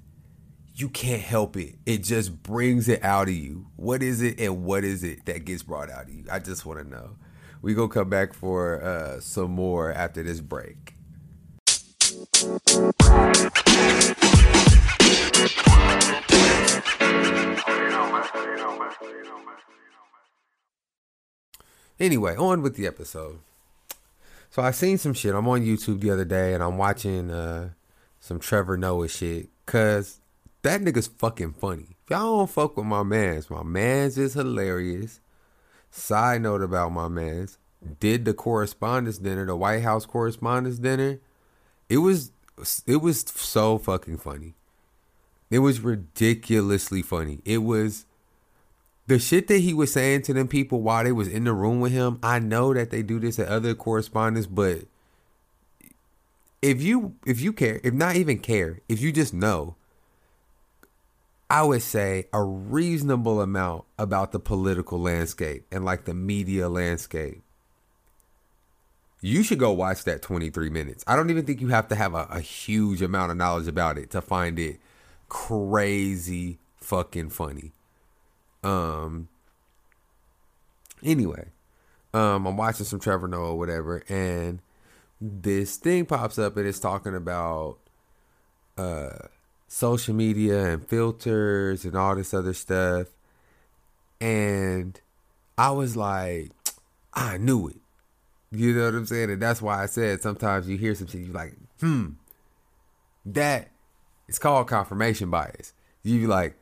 [0.73, 1.75] you can't help it?
[1.85, 3.67] It just brings it out of you.
[3.75, 6.25] What is it and what is it that gets brought out of you?
[6.31, 7.17] I just want to know.
[7.61, 10.93] We gonna come back for uh, some more after this break.
[21.99, 23.39] Anyway, on with the episode.
[24.49, 25.35] So I seen some shit.
[25.35, 27.69] I'm on YouTube the other day and I'm watching uh,
[28.19, 29.49] some Trevor Noah shit.
[29.65, 30.19] Cause
[30.61, 31.95] that nigga's fucking funny.
[32.09, 35.19] Y'all don't fuck with my mans, my mans is hilarious.
[35.91, 37.57] Side note about my mans.
[37.99, 41.19] Did the correspondence dinner, the White House correspondence dinner.
[41.89, 42.31] It was
[42.87, 44.55] it was so fucking funny.
[45.49, 47.39] It was ridiculously funny.
[47.45, 48.05] It was
[49.07, 51.79] the shit that he was saying to them people while they was in the room
[51.79, 54.85] with him, I know that they do this at other correspondents, but
[56.61, 59.75] if you if you care, if not even care, if you just know,
[61.49, 67.41] I would say a reasonable amount about the political landscape and like the media landscape.
[69.21, 71.03] You should go watch that 23 minutes.
[71.07, 73.97] I don't even think you have to have a, a huge amount of knowledge about
[73.97, 74.79] it to find it
[75.29, 77.71] crazy fucking funny.
[78.65, 79.29] Um
[81.03, 81.47] anyway,
[82.13, 84.59] um I'm watching some Trevor Noah or whatever and
[85.21, 87.77] this thing pops up and it's talking about
[88.77, 89.27] uh
[89.67, 93.07] social media and filters and all this other stuff.
[94.19, 94.99] And
[95.57, 96.51] I was like,
[97.13, 97.77] I knew it.
[98.51, 99.31] You know what I'm saying?
[99.31, 102.11] And that's why I said sometimes you hear some shit, you're like, hmm,
[103.25, 103.69] that
[104.27, 105.73] it's called confirmation bias.
[106.03, 106.55] You be like,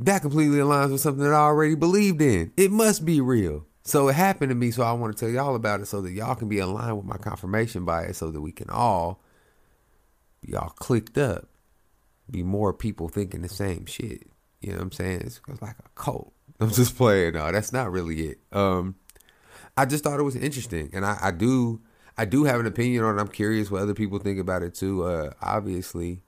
[0.00, 2.52] that completely aligns with something that I already believed in.
[2.56, 3.66] It must be real.
[3.84, 6.12] So it happened to me, so I want to tell y'all about it so that
[6.12, 9.20] y'all can be aligned with my confirmation bias so that we can all
[10.40, 11.48] be all clicked up
[12.30, 14.26] be more people thinking the same shit.
[14.60, 15.20] You know what I'm saying?
[15.22, 16.32] It's, it's like a cult.
[16.60, 17.34] I'm just playing.
[17.34, 18.38] No, that's not really it.
[18.52, 18.96] Um,
[19.76, 21.80] I just thought it was interesting, and I, I do,
[22.16, 23.20] I do have an opinion on it.
[23.20, 25.04] I'm curious what other people think about it too.
[25.04, 26.22] Uh, obviously,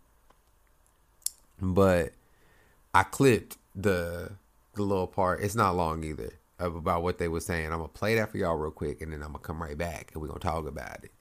[1.60, 2.12] but
[2.96, 4.32] I clipped the
[4.72, 5.42] the little part.
[5.42, 7.66] It's not long either about what they were saying.
[7.66, 10.12] I'm gonna play that for y'all real quick, and then I'm gonna come right back
[10.14, 11.12] and we're gonna talk about it.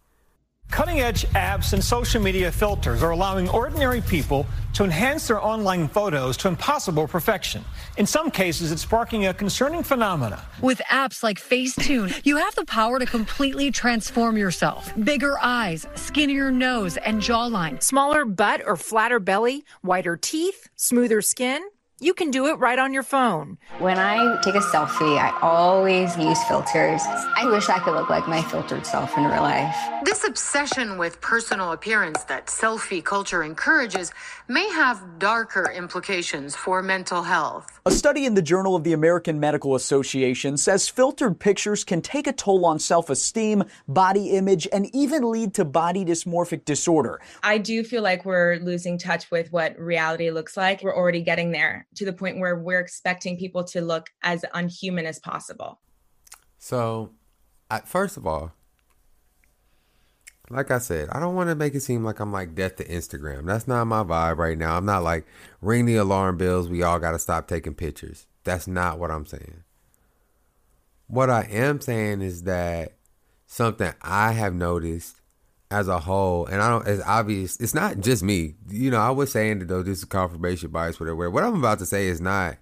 [0.72, 5.88] Cutting edge apps and social media filters are allowing ordinary people to enhance their online
[5.88, 7.64] photos to impossible perfection.
[7.98, 10.44] In some cases, it's sparking a concerning phenomena.
[10.62, 14.92] With apps like Facetune, you have the power to completely transform yourself.
[15.02, 17.82] Bigger eyes, skinnier nose, and jawline.
[17.82, 21.62] Smaller butt or flatter belly, whiter teeth, smoother skin.
[22.02, 23.58] You can do it right on your phone.
[23.80, 27.02] When I take a selfie, I always use filters.
[27.06, 29.74] I wish I could look like my filtered self in real life.
[30.04, 34.12] This obsession with personal appearance that selfie culture encourages
[34.50, 37.80] may have darker implications for mental health.
[37.86, 42.28] A study in the Journal of the American Medical Association says filtered pictures can take
[42.28, 47.22] a toll on self esteem, body image, and even lead to body dysmorphic disorder.
[47.42, 50.84] I do feel like we're losing touch with what reality looks like.
[50.84, 55.06] We're already getting there to the point where we're expecting people to look as unhuman
[55.06, 55.80] as possible.
[56.58, 57.12] So,
[57.70, 58.54] I, first of all,
[60.50, 62.86] like I said, I don't want to make it seem like I'm like death to
[62.86, 63.46] Instagram.
[63.46, 64.78] That's not my vibe right now.
[64.78, 65.26] I'm not like
[65.62, 66.70] ring the alarm bells.
[66.70, 68.28] We all got to stop taking pictures.
[68.44, 69.64] That's not what I'm saying.
[71.08, 72.94] What I am saying is that
[73.48, 75.22] something I have noticed
[75.76, 78.56] as a whole, and I don't, it's obvious, it's not just me.
[78.70, 81.30] You know, I was saying that though, this is confirmation bias, whatever.
[81.30, 82.56] What I'm about to say is not,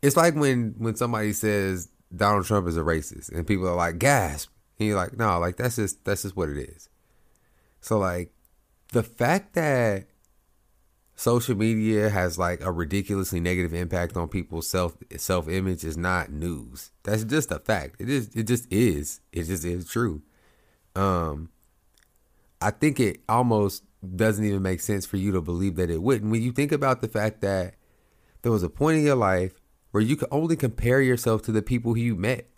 [0.00, 3.98] it's like when, when somebody says Donald Trump is a racist and people are like,
[3.98, 4.48] gasp.
[4.78, 6.88] And you're like, no, like that's just, that's just what it is.
[7.80, 8.32] So like
[8.92, 10.06] the fact that
[11.16, 16.30] social media has like a ridiculously negative impact on people's self self image is not
[16.30, 16.92] news.
[17.02, 17.96] That's just a fact.
[17.98, 19.20] It is it just is.
[19.32, 20.22] It just is true.
[20.94, 21.48] Um
[22.62, 23.84] I think it almost
[24.16, 26.30] doesn't even make sense for you to believe that it wouldn't.
[26.30, 27.74] When you think about the fact that
[28.42, 29.54] there was a point in your life
[29.92, 32.48] where you could only compare yourself to the people who you met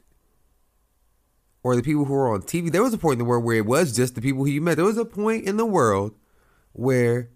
[1.63, 2.71] or the people who were on TV.
[2.71, 4.61] There was a point in the world where it was just the people who you
[4.61, 4.77] met.
[4.77, 6.15] There was a point in the world
[6.73, 7.31] where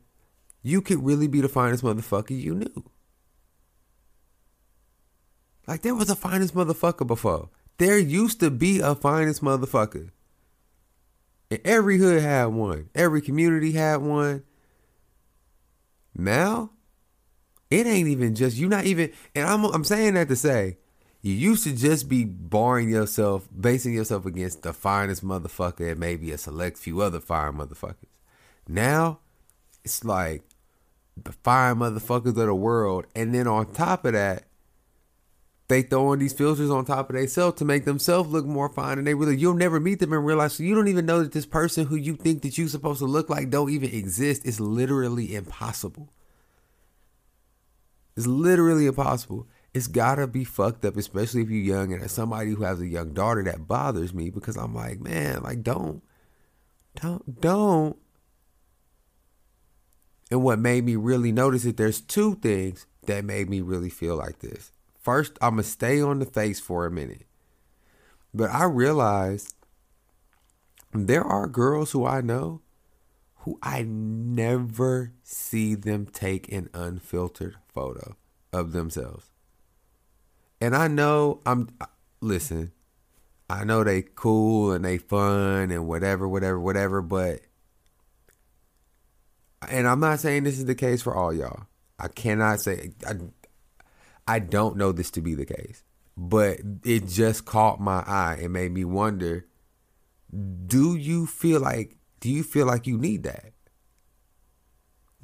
[0.63, 2.85] you could really be the finest motherfucker you knew.
[5.67, 7.51] Like there was a finest motherfucker before.
[7.79, 10.11] There used to be a finest motherfucker.
[11.51, 12.91] And every hood had one.
[12.95, 14.45] Every community had one.
[16.15, 16.71] Now,
[17.71, 20.79] it ain't even just you not even and I'm I'm saying that to say
[21.21, 26.31] you used to just be barring yourself, basing yourself against the finest motherfucker and maybe
[26.31, 28.07] a select few other fine motherfuckers.
[28.69, 29.19] Now,
[29.85, 30.43] it's like
[31.17, 34.45] the fine motherfuckers of the world, and then on top of that,
[35.69, 38.99] they throw in these filters on top of themselves to make themselves look more fine
[38.99, 41.33] and they really you'll never meet them and realize so you don't even know that
[41.33, 44.47] this person who you think that you're supposed to look like don't even exist.
[44.47, 46.13] It's literally impossible.
[48.17, 49.47] It's literally impossible.
[49.75, 52.87] It's gotta be fucked up especially if you're young and as somebody who has a
[52.87, 56.03] young daughter that bothers me because i'm like man like don't
[57.01, 57.97] don't don't.
[60.31, 64.17] And what made me really notice it there's two things that made me really feel
[64.17, 64.73] like this
[65.09, 67.25] First, I'm to stay on the face for a minute.
[68.35, 69.55] But I realized
[70.93, 72.61] there are girls who I know
[73.37, 78.17] who I never see them take an unfiltered photo
[78.53, 79.31] of themselves.
[80.61, 81.71] And I know I'm
[82.21, 82.73] listen,
[83.49, 87.41] I know they cool and they fun and whatever, whatever, whatever, but
[89.71, 91.63] and I'm not saying this is the case for all y'all.
[91.99, 93.15] I cannot say I,
[94.29, 95.83] I don't know this to be the case,
[96.17, 99.47] but it just caught my eye and made me wonder
[100.67, 103.53] do you feel like do you feel like you need that?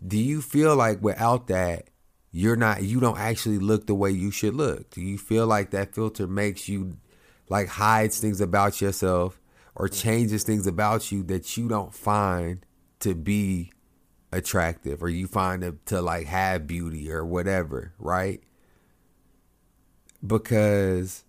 [0.06, 1.90] Do you feel like without that
[2.30, 4.90] you're not you don't actually look the way you should look?
[4.90, 6.96] Do you feel like that filter makes you
[7.50, 9.38] like hides things about yourself
[9.74, 12.64] or changes things about you that you don't find
[13.00, 13.70] to be
[14.32, 18.42] attractive or you find it to like have beauty or whatever, right?
[20.26, 21.24] Because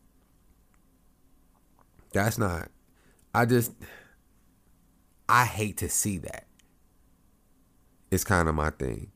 [2.14, 2.70] that's not
[3.36, 3.74] I just
[5.28, 6.46] I hate to see that.
[8.10, 9.12] It's kind of my thing.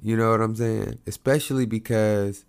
[0.00, 1.00] You know what I'm saying?
[1.06, 2.44] Especially because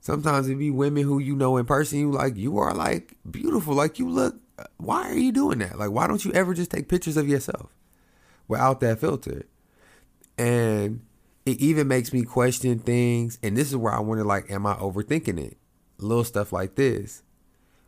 [0.00, 3.74] sometimes it be women who you know in person, you like, you are like beautiful,
[3.74, 4.36] like you look.
[4.78, 5.78] Why are you doing that?
[5.78, 7.74] Like, why don't you ever just take pictures of yourself
[8.48, 9.44] without that filter?
[10.38, 11.02] And
[11.50, 13.38] it even makes me question things.
[13.42, 15.56] And this is where I wonder, like, am I overthinking it?
[15.98, 17.22] Little stuff like this.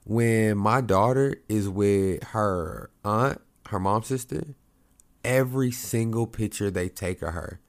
[0.04, 4.54] When my daughter is with her aunt, her mom's sister,
[5.24, 7.60] every single picture they take of her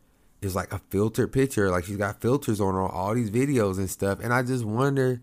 [0.41, 1.69] is like a filtered picture.
[1.69, 4.19] Like she's got filters on all these videos and stuff.
[4.21, 5.21] And I just wonder,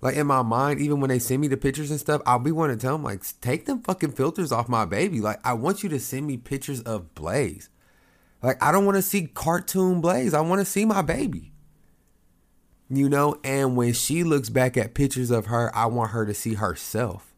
[0.00, 2.52] like in my mind, even when they send me the pictures and stuff, I'll be
[2.52, 5.20] wanting to tell them like, take them fucking filters off my baby.
[5.20, 7.70] Like I want you to send me pictures of Blaze.
[8.42, 10.34] Like I don't want to see cartoon Blaze.
[10.34, 11.52] I want to see my baby.
[12.90, 16.32] You know, and when she looks back at pictures of her, I want her to
[16.32, 17.34] see herself.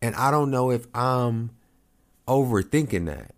[0.00, 1.50] And I don't know if I'm
[2.28, 3.34] overthinking that.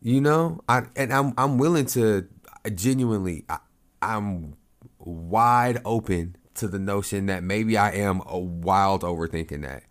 [0.00, 2.26] You know, I and I'm I'm willing to
[2.74, 3.58] genuinely I,
[4.02, 4.56] I'm
[4.98, 9.84] wide open to the notion that maybe I am a wild overthinking that,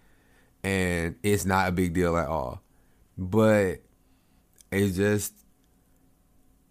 [0.64, 2.62] and it's not a big deal at all.
[3.18, 3.82] But
[4.72, 5.34] it's just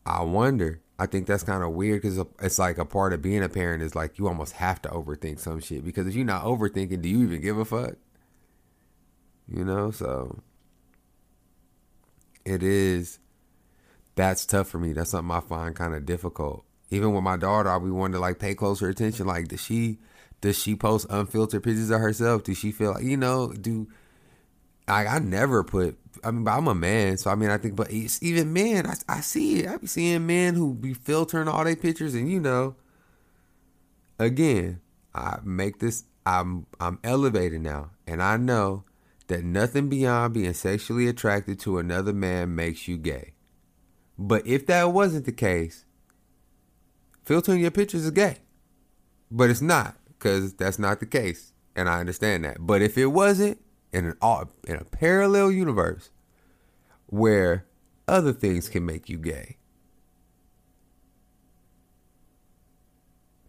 [0.05, 0.81] I wonder.
[0.99, 3.83] I think that's kind of weird because it's like a part of being a parent
[3.83, 7.09] is like you almost have to overthink some shit because if you're not overthinking, do
[7.09, 7.95] you even give a fuck?
[9.49, 10.39] You know, so
[12.45, 13.19] it is
[14.15, 14.93] that's tough for me.
[14.93, 16.65] That's something I find kind of difficult.
[16.91, 19.27] Even with my daughter, I'll be wanting to like pay closer attention.
[19.27, 19.99] Like, does she
[20.41, 22.45] does she post unfiltered pictures of herself?
[22.45, 23.53] Does she feel like you know?
[23.53, 23.89] Do
[24.89, 25.07] I?
[25.07, 25.99] I never put.
[26.25, 28.87] I mean, I'm a man, so I mean, I think, but even men.
[28.87, 29.69] I, I see it.
[29.69, 32.77] I be seeing men who be filtering all their pictures, and you know,
[34.19, 34.81] again,
[35.15, 36.05] I make this.
[36.25, 38.85] I'm I'm elevated now, and I know
[39.29, 43.33] that nothing beyond being sexually attracted to another man makes you gay.
[44.19, 45.85] But if that wasn't the case,
[47.25, 48.39] filtering your pictures is gay.
[49.31, 51.53] But it's not, because that's not the case.
[51.75, 52.59] And I understand that.
[52.61, 53.59] But if it wasn't,
[53.93, 56.11] in an in a parallel universe
[57.07, 57.67] where
[58.09, 59.57] other things can make you gay.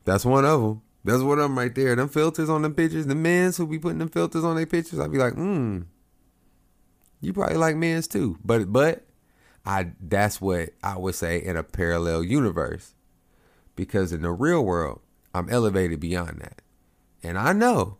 [0.05, 0.81] That's one of them.
[1.05, 1.95] That's one of them right there.
[1.95, 3.07] Them filters on them pictures.
[3.07, 4.99] The men's who be putting them filters on their pictures.
[4.99, 5.81] I'd be like, hmm.
[7.21, 8.37] You probably like men's too.
[8.43, 9.05] But but
[9.65, 12.93] I that's what I would say in a parallel universe.
[13.75, 15.01] Because in the real world,
[15.33, 16.61] I'm elevated beyond that.
[17.23, 17.97] And I know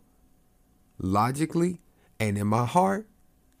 [0.98, 1.80] logically
[2.20, 3.08] and in my heart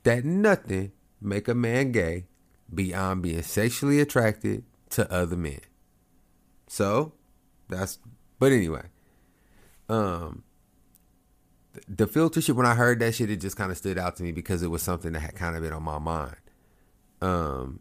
[0.04, 2.26] that nothing make a man gay
[2.72, 5.60] beyond being sexually attracted to other men.
[6.66, 7.12] So,
[7.68, 7.98] that's
[8.38, 8.84] but anyway.
[9.88, 10.44] Um
[11.88, 14.22] the filter shit when I heard that shit it just kind of stood out to
[14.22, 16.36] me because it was something that had kind of been on my mind.
[17.20, 17.80] Um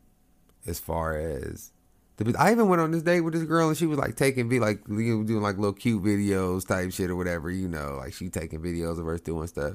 [0.65, 1.71] as far as
[2.17, 4.47] the, I even went on this date with this girl and she was like taking
[4.47, 8.29] vi- like doing like little cute videos type shit or whatever, you know, like she
[8.29, 9.73] taking videos of her doing stuff.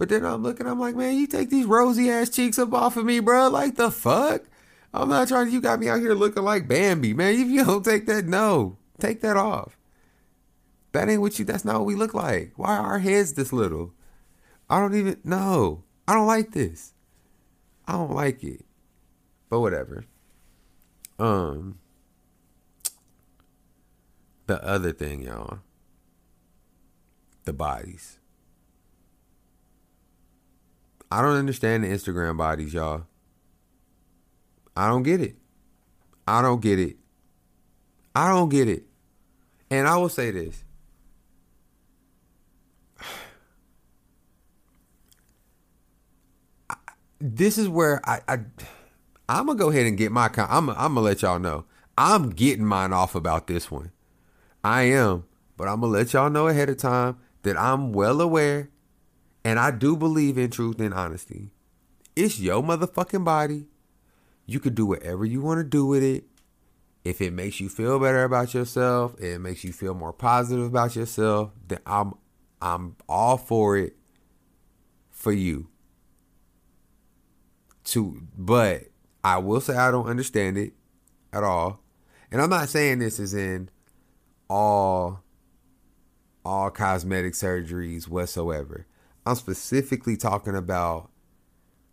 [0.00, 2.96] But then I'm looking, I'm like, man, you take these rosy ass cheeks up off
[2.96, 3.50] of me, bro.
[3.50, 4.44] Like the fuck?
[4.94, 5.50] I'm not trying.
[5.50, 7.34] You got me out here looking like Bambi, man.
[7.34, 9.76] If you don't take that, no, take that off.
[10.92, 11.44] That ain't what you.
[11.44, 12.52] That's not what we look like.
[12.56, 13.92] Why are our heads this little?
[14.70, 15.84] I don't even know.
[16.08, 16.94] I don't like this.
[17.86, 18.64] I don't like it.
[19.50, 20.06] But whatever.
[21.18, 21.78] Um,
[24.46, 25.58] the other thing, y'all,
[27.44, 28.19] the bodies.
[31.10, 33.04] I don't understand the Instagram bodies, y'all.
[34.76, 35.36] I don't get it.
[36.26, 36.96] I don't get it.
[38.14, 38.84] I don't get it.
[39.70, 40.64] And I will say this.
[47.22, 48.38] This is where I, I
[49.28, 50.30] I'm gonna go ahead and get my.
[50.36, 50.70] I'm.
[50.70, 51.66] I'm gonna let y'all know.
[51.98, 53.92] I'm getting mine off about this one.
[54.64, 55.24] I am,
[55.56, 58.70] but I'm gonna let y'all know ahead of time that I'm well aware,
[59.44, 61.50] and I do believe in truth and honesty.
[62.16, 63.66] It's your motherfucking body.
[64.46, 66.24] You can do whatever you want to do with it.
[67.04, 70.96] if it makes you feel better about yourself, it makes you feel more positive about
[70.96, 72.14] yourself, then I'm
[72.60, 73.96] I'm all for it
[75.10, 75.68] for you.
[77.84, 78.84] To but
[79.24, 80.74] I will say I don't understand it
[81.32, 81.80] at all.
[82.30, 83.70] And I'm not saying this is in
[84.48, 85.22] all
[86.44, 88.86] all cosmetic surgeries whatsoever.
[89.26, 91.10] I'm specifically talking about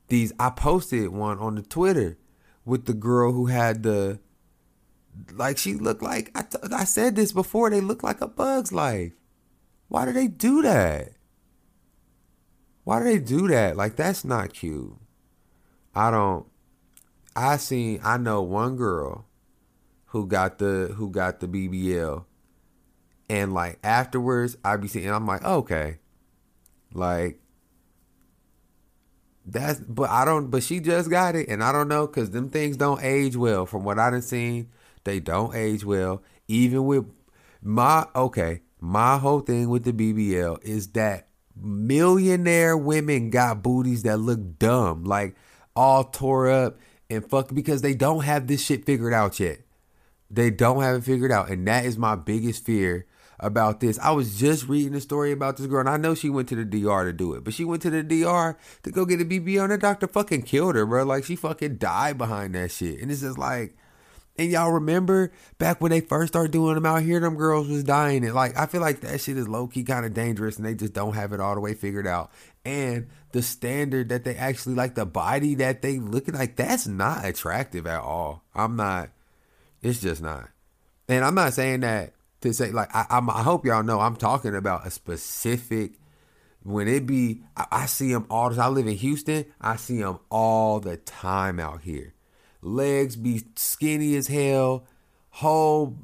[0.08, 2.18] these I posted one on the Twitter
[2.66, 4.20] with the girl who had the
[5.34, 8.72] like she looked like I, t- I said this before they look like a bug's
[8.72, 9.14] life.
[9.88, 11.10] Why do they do that?
[12.84, 13.76] Why do they do that?
[13.76, 14.96] Like that's not cute.
[15.96, 16.46] I don't
[17.38, 19.28] i seen i know one girl
[20.08, 22.26] who got the who got the bbl
[23.30, 26.00] and like afterwards i be seeing i'm like okay
[26.94, 27.40] like
[29.46, 32.50] that's but i don't but she just got it and i don't know because them
[32.50, 34.70] things don't age well from what i done seen
[35.08, 36.22] they don't age well.
[36.50, 37.06] Even with
[37.62, 44.18] my okay, my whole thing with the BBL is that millionaire women got booties that
[44.18, 45.38] look dumb, like
[45.78, 46.78] all tore up
[47.10, 49.60] and fuck because they don't have this shit figured out yet.
[50.30, 53.06] They don't have it figured out, and that is my biggest fear
[53.40, 54.00] about this.
[54.00, 56.56] I was just reading a story about this girl, and I know she went to
[56.56, 59.26] the DR to do it, but she went to the DR to go get a
[59.26, 61.04] BBL, and the doctor fucking killed her, bro.
[61.04, 63.76] Like she fucking died behind that shit, and it's just like
[64.40, 67.84] and y'all remember back when they first started doing them out here, them girls was
[67.84, 68.24] dying.
[68.24, 70.76] And like, I feel like that shit is low key kind of dangerous and they
[70.76, 72.32] just don't have it all the way figured out.
[72.64, 77.26] And the standard that they actually like, the body that they looking like, that's not
[77.26, 78.44] attractive at all.
[78.54, 79.10] I'm not,
[79.82, 80.50] it's just not.
[81.10, 84.16] And I'm not saying that to say, like, I, I'm, I hope y'all know I'm
[84.16, 85.94] talking about a specific,
[86.64, 88.60] when it be, I, I see them all.
[88.60, 92.14] I live in Houston, I see them all the time out here
[92.62, 94.86] legs be skinny as hell,
[95.30, 95.98] whole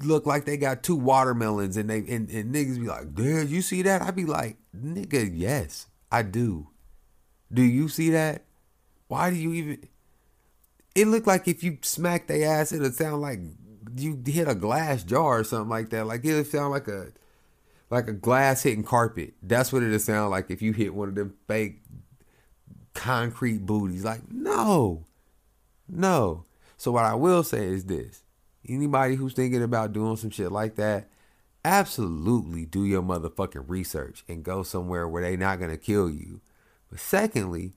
[0.00, 3.62] look like they got two watermelons, and they and, and niggas be like, "Dude, you
[3.62, 6.68] see that?" I be like, "Nigga, yes, I do."
[7.52, 8.44] Do you see that?
[9.08, 9.88] Why do you even?
[10.94, 13.40] It looked like if you smack their ass, it'd sound like
[13.96, 16.06] you hit a glass jar or something like that.
[16.06, 17.08] Like it'd sound like a
[17.90, 19.34] like a glass hitting carpet.
[19.42, 21.82] That's what it'd sound like if you hit one of them fake
[22.94, 24.04] concrete booties.
[24.04, 25.04] Like no,
[25.88, 26.44] no.
[26.76, 28.22] So what I will say is this.
[28.68, 31.08] Anybody who's thinking about doing some shit like that,
[31.64, 36.40] absolutely do your motherfucking research and go somewhere where they not gonna kill you.
[36.90, 37.72] But secondly,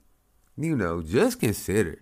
[0.58, 2.00] you know, just consider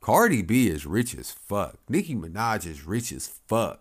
[0.00, 1.76] Cardi B is rich as fuck.
[1.88, 3.80] Nicki Minaj is rich as fuck.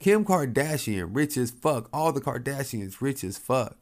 [0.00, 1.88] Kim Kardashian rich as fuck.
[1.92, 3.76] All the Kardashians rich as fuck.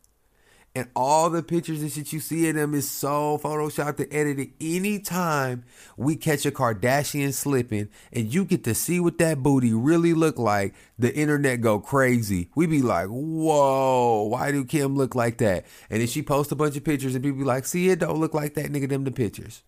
[0.75, 4.53] And all the pictures and shit you see of them is so photoshopped and edited.
[4.61, 5.65] Anytime
[5.97, 10.39] we catch a Kardashian slipping and you get to see what that booty really look
[10.39, 12.51] like, the internet go crazy.
[12.55, 15.67] We be like, whoa, why do Kim look like that?
[15.89, 18.21] And then she post a bunch of pictures and people be like, see, it don't
[18.21, 19.63] look like that, nigga, them the pictures.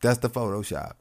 [0.00, 0.94] That's the Photoshop.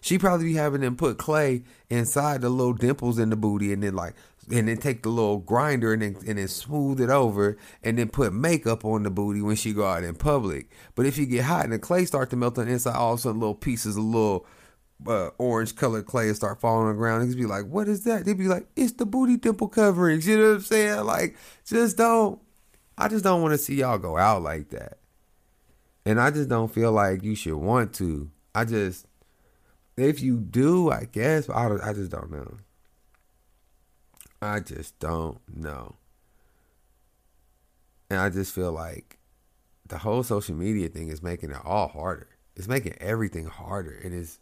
[0.00, 3.82] She probably be having them put clay inside the little dimples in the booty and
[3.82, 4.14] then like
[4.50, 8.10] and then take the little grinder and then and then smooth it over and then
[8.10, 10.68] put makeup on the booty when she go out in public.
[10.94, 13.14] But if you get hot and the clay start to melt on the inside, all
[13.14, 14.46] of a sudden little pieces of little
[15.06, 17.26] uh, orange colored clay start falling on the ground.
[17.26, 18.24] Niggas be like, what is that?
[18.24, 20.26] They be like, it's the booty dimple coverings.
[20.26, 21.04] You know what I'm saying?
[21.04, 22.40] Like, just don't.
[22.96, 24.98] I just don't want to see y'all go out like that.
[26.06, 28.30] And I just don't feel like you should want to.
[28.54, 29.06] I just
[29.96, 32.56] if you do, I guess, I, I just don't know.
[34.42, 35.96] I just don't know.
[38.10, 39.18] And I just feel like
[39.88, 42.28] the whole social media thing is making it all harder.
[42.56, 43.92] It's making everything harder.
[43.92, 44.38] It is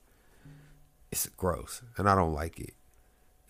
[1.10, 2.74] it's gross and I don't like it.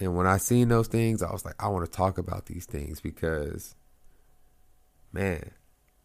[0.01, 2.67] And when I seen those things, I was like, I want to talk about these
[2.67, 3.75] things because
[5.13, 5.53] man,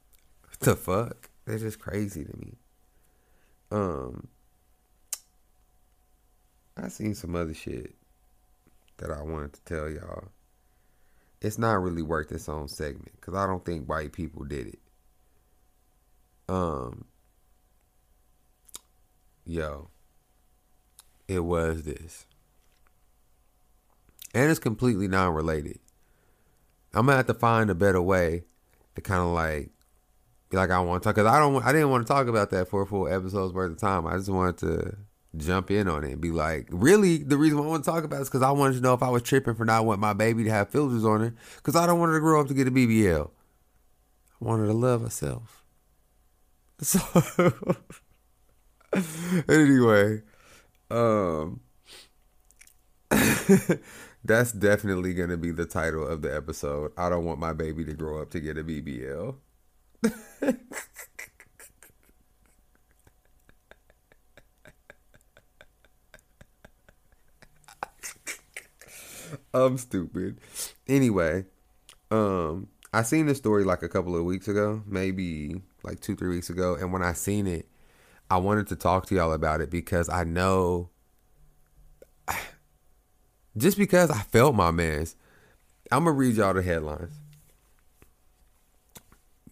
[0.59, 1.29] the fuck?
[1.45, 2.57] They're just crazy to me.
[3.71, 4.27] Um
[6.77, 7.95] I seen some other shit
[8.97, 10.29] that I wanted to tell y'all.
[11.41, 14.79] It's not really worth its own segment because I don't think white people did it.
[16.49, 17.05] Um,
[19.45, 19.89] yo,
[21.27, 22.25] it was this,
[24.33, 25.79] and it's completely non-related.
[26.93, 28.43] I'm gonna have to find a better way
[28.95, 29.69] to kind of like
[30.49, 32.49] be like I want to talk because I don't I didn't want to talk about
[32.51, 34.07] that for a full episode's worth of time.
[34.07, 34.97] I just wanted to
[35.35, 38.03] jump in on it and be like, really, the reason why I want to talk
[38.03, 40.01] about it is because I wanted to know if I was tripping for not wanting
[40.01, 42.47] my baby to have filters on her because I don't want her to grow up
[42.47, 43.29] to get a BBL.
[44.41, 45.63] I want her to love herself.
[46.79, 47.01] So,
[49.49, 50.21] anyway,
[50.91, 51.59] um,
[54.23, 56.91] That's definitely going to be the title of the episode.
[56.97, 59.35] I don't want my baby to grow up to get a BBL.
[69.53, 70.39] I'm stupid.
[70.87, 71.45] Anyway,
[72.11, 76.29] um, I seen this story like a couple of weeks ago, maybe like two, three
[76.29, 77.67] weeks ago, and when I seen it,
[78.29, 80.89] I wanted to talk to y'all about it because I know
[83.57, 85.15] just because I felt my man's.
[85.91, 87.13] I'm gonna read y'all the headlines.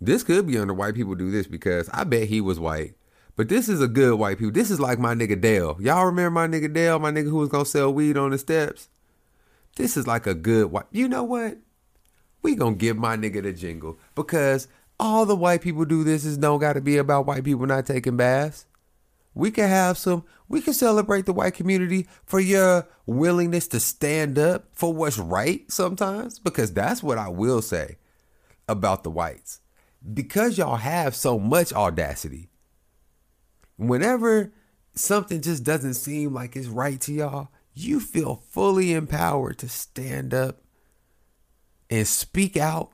[0.01, 2.95] This could be under white people do this because I bet he was white.
[3.37, 4.51] But this is a good white people.
[4.51, 5.77] This is like my nigga Dale.
[5.79, 8.89] Y'all remember my nigga Dale, my nigga who was gonna sell weed on the steps?
[9.75, 10.85] This is like a good white.
[10.91, 11.57] You know what?
[12.41, 14.67] We gonna give my nigga the jingle because
[14.99, 18.17] all the white people do this is don't gotta be about white people not taking
[18.17, 18.65] baths.
[19.33, 24.39] We can have some, we can celebrate the white community for your willingness to stand
[24.39, 27.97] up for what's right sometimes, because that's what I will say
[28.69, 29.59] about the whites.
[30.13, 32.49] Because y'all have so much audacity,
[33.75, 34.53] whenever
[34.93, 40.33] something just doesn't seem like it's right to y'all, you feel fully empowered to stand
[40.33, 40.61] up
[41.89, 42.91] and speak out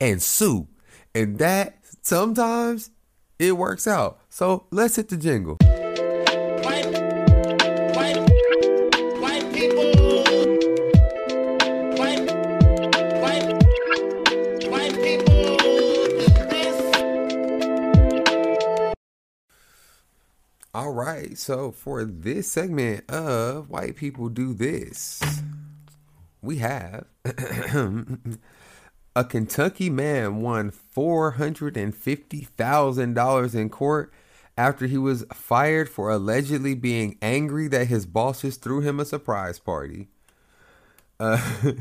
[0.00, 0.68] and sue.
[1.14, 2.90] And that sometimes
[3.38, 4.20] it works out.
[4.30, 5.58] So let's hit the jingle.
[20.74, 25.20] All right, so for this segment of White People Do This,
[26.40, 27.04] we have
[29.14, 34.14] a Kentucky man won $450,000 in court
[34.56, 39.58] after he was fired for allegedly being angry that his bosses threw him a surprise
[39.58, 40.08] party.
[41.20, 41.52] Uh,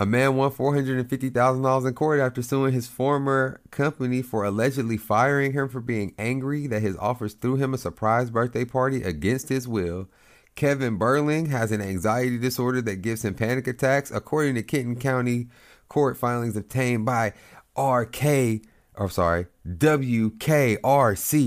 [0.00, 5.68] a man won $450,000 in court after suing his former company for allegedly firing him
[5.68, 10.08] for being angry that his offers threw him a surprise birthday party against his will.
[10.54, 15.48] Kevin Berling has an anxiety disorder that gives him panic attacks, according to Kenton County
[15.90, 17.34] court filings obtained by
[17.78, 18.62] RK,
[18.94, 20.80] or sorry, WKRC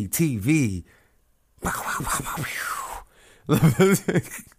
[0.10, 0.84] TV.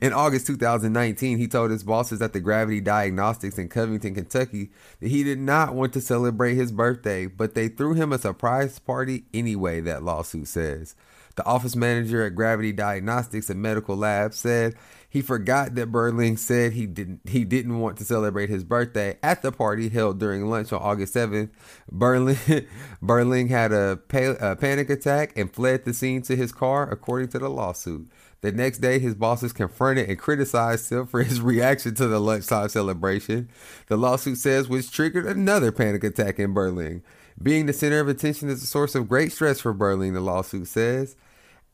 [0.00, 4.70] In August 2019, he told his bosses at the Gravity Diagnostics in Covington, Kentucky,
[5.00, 8.78] that he did not want to celebrate his birthday, but they threw him a surprise
[8.78, 10.94] party anyway, that lawsuit says.
[11.34, 14.74] The office manager at Gravity Diagnostics, and medical lab, said
[15.08, 19.42] he forgot that Berling said he didn't he didn't want to celebrate his birthday at
[19.42, 21.50] the party held during lunch on August 7th.
[21.90, 22.66] Berling
[23.02, 27.28] Berling had a, pa- a panic attack and fled the scene to his car, according
[27.28, 28.10] to the lawsuit.
[28.42, 32.68] The next day, his bosses confronted and criticized him for his reaction to the lunchtime
[32.68, 33.48] celebration.
[33.86, 37.02] The lawsuit says, which triggered another panic attack in Berling.
[37.40, 40.66] Being the center of attention is a source of great stress for Berling, the lawsuit
[40.66, 41.16] says.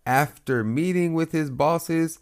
[0.06, 2.18] After meeting with his bosses,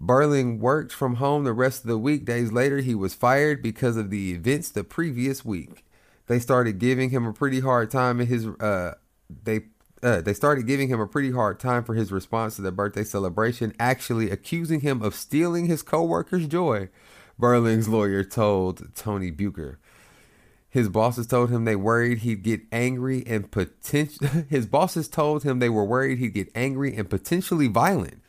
[0.00, 2.24] Berling worked from home the rest of the week.
[2.24, 5.84] Days later, he was fired because of the events the previous week.
[6.26, 8.94] They started giving him a pretty hard time in his uh
[9.44, 9.60] they
[10.02, 13.04] uh, they started giving him a pretty hard time for his response to the birthday
[13.04, 16.88] celebration, actually accusing him of stealing his coworker's joy.
[17.38, 19.78] Berling's lawyer told Tony Bucher.
[20.70, 24.28] His bosses told him they worried he'd get angry and potential.
[24.50, 28.20] His bosses told him they were worried he'd get angry and potentially violent.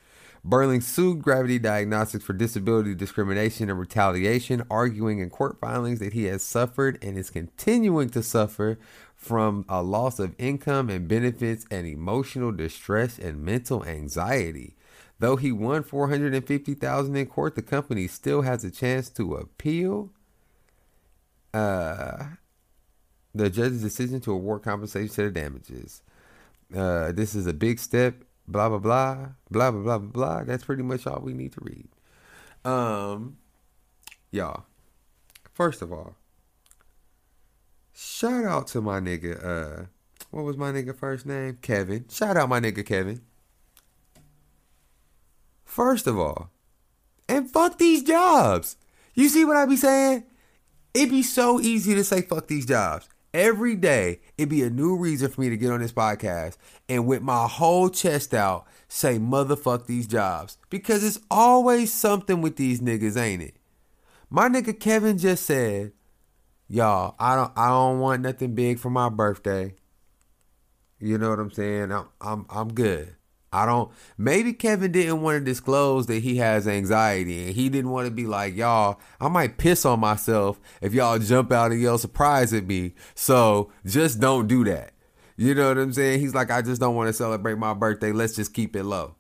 [0.46, 6.26] Berling sued Gravity Diagnostics for disability discrimination and retaliation, arguing in court filings that he
[6.26, 8.80] has suffered and is continuing to suffer
[9.20, 14.76] from a loss of income and benefits and emotional distress and mental anxiety.
[15.20, 20.10] Though he won 450,000 in court, the company still has a chance to appeal
[21.54, 22.24] uh,
[23.36, 26.02] the judge's decision to award compensation to the damages.
[26.74, 28.24] Uh, this is a big step.
[28.48, 30.44] Blah blah blah blah blah blah blah blah.
[30.46, 31.90] That's pretty much all we need to read.
[32.64, 33.36] Um,
[34.32, 34.64] y'all.
[35.54, 36.16] First of all,
[38.00, 39.44] shout out to my nigga.
[39.44, 39.86] Uh,
[40.32, 41.58] what was my nigga first name?
[41.62, 42.06] Kevin.
[42.10, 43.22] Shout out my nigga Kevin.
[45.66, 46.50] First of all,
[47.28, 48.78] and fuck these jobs.
[49.14, 50.24] You see what I be saying?
[50.94, 53.08] It'd be so easy to say fuck these jobs.
[53.34, 57.06] Every day, it'd be a new reason for me to get on this podcast and
[57.06, 60.58] with my whole chest out say motherfuck these jobs.
[60.72, 63.56] Because it's always something with these niggas, ain't it?
[64.32, 65.92] My nigga Kevin just said,
[66.70, 69.74] Y'all, I don't I don't want nothing big for my birthday.
[71.00, 71.92] You know what I'm saying?
[71.92, 73.16] I'm I'm I'm good.
[73.52, 73.92] I don't.
[74.18, 78.12] Maybe Kevin didn't want to disclose that he has anxiety, and he didn't want to
[78.12, 79.00] be like, y'all.
[79.20, 82.94] I might piss on myself if y'all jump out and yell surprise at me.
[83.16, 84.94] So just don't do that.
[85.38, 86.20] You know what I'm saying?
[86.20, 88.12] He's like, I just don't want to celebrate my birthday.
[88.12, 89.16] Let's just keep it low.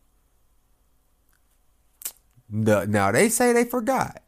[2.49, 4.21] No, now they say they forgot.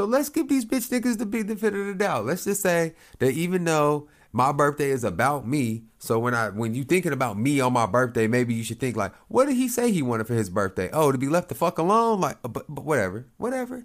[0.00, 2.24] So let's give these bitch niggas the benefit of the doubt.
[2.24, 6.74] Let's just say that even though my birthday is about me, so when I when
[6.74, 9.68] you thinking about me on my birthday, maybe you should think like, what did he
[9.68, 10.88] say he wanted for his birthday?
[10.90, 12.18] Oh, to be left the fuck alone?
[12.18, 13.84] Like, uh, but, but whatever, whatever.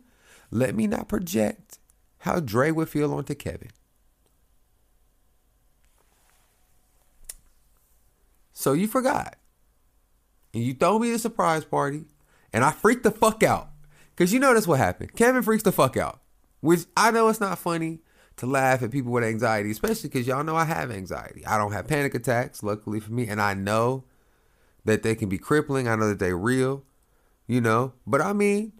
[0.51, 1.79] Let me not project
[2.19, 3.71] how Dre would feel onto Kevin.
[8.53, 9.35] So you forgot.
[10.53, 12.05] And you throw me the surprise party,
[12.53, 13.67] and I freaked the fuck out.
[14.17, 15.15] Cause you know that's what happened.
[15.15, 16.21] Kevin freaks the fuck out.
[16.61, 17.99] Which I know it's not funny
[18.37, 21.45] to laugh at people with anxiety, especially because y'all know I have anxiety.
[21.45, 24.03] I don't have panic attacks, luckily for me, and I know
[24.83, 25.87] that they can be crippling.
[25.87, 26.83] I know that they're real,
[27.47, 27.93] you know.
[28.05, 28.73] But I mean,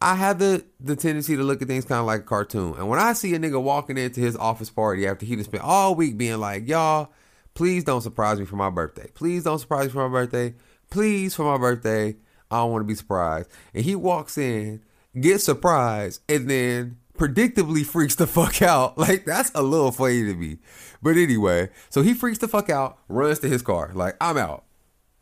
[0.00, 2.74] I have the the tendency to look at things kind of like a cartoon.
[2.76, 5.64] And when I see a nigga walking into his office party after he just spent
[5.64, 7.10] all week being like, y'all,
[7.54, 9.10] please don't surprise me for my birthday.
[9.14, 10.54] Please don't surprise me for my birthday.
[10.90, 12.16] Please for my birthday.
[12.50, 13.50] I don't want to be surprised.
[13.72, 14.82] And he walks in,
[15.18, 18.98] gets surprised, and then predictably freaks the fuck out.
[19.04, 20.58] Like that's a little funny to me.
[21.02, 23.90] But anyway, so he freaks the fuck out, runs to his car.
[23.92, 24.64] Like, I'm out.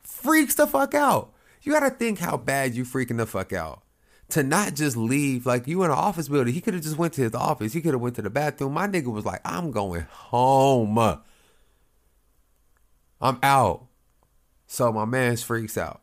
[0.04, 1.32] Freaks the fuck out.
[1.62, 3.82] You gotta think how bad you freaking the fuck out.
[4.30, 7.14] To not just leave, like you in an office building, he could have just went
[7.14, 7.72] to his office.
[7.72, 8.74] He could have went to the bathroom.
[8.74, 10.98] My nigga was like, I'm going home.
[13.20, 13.86] I'm out.
[14.66, 16.01] So my man's freaks out.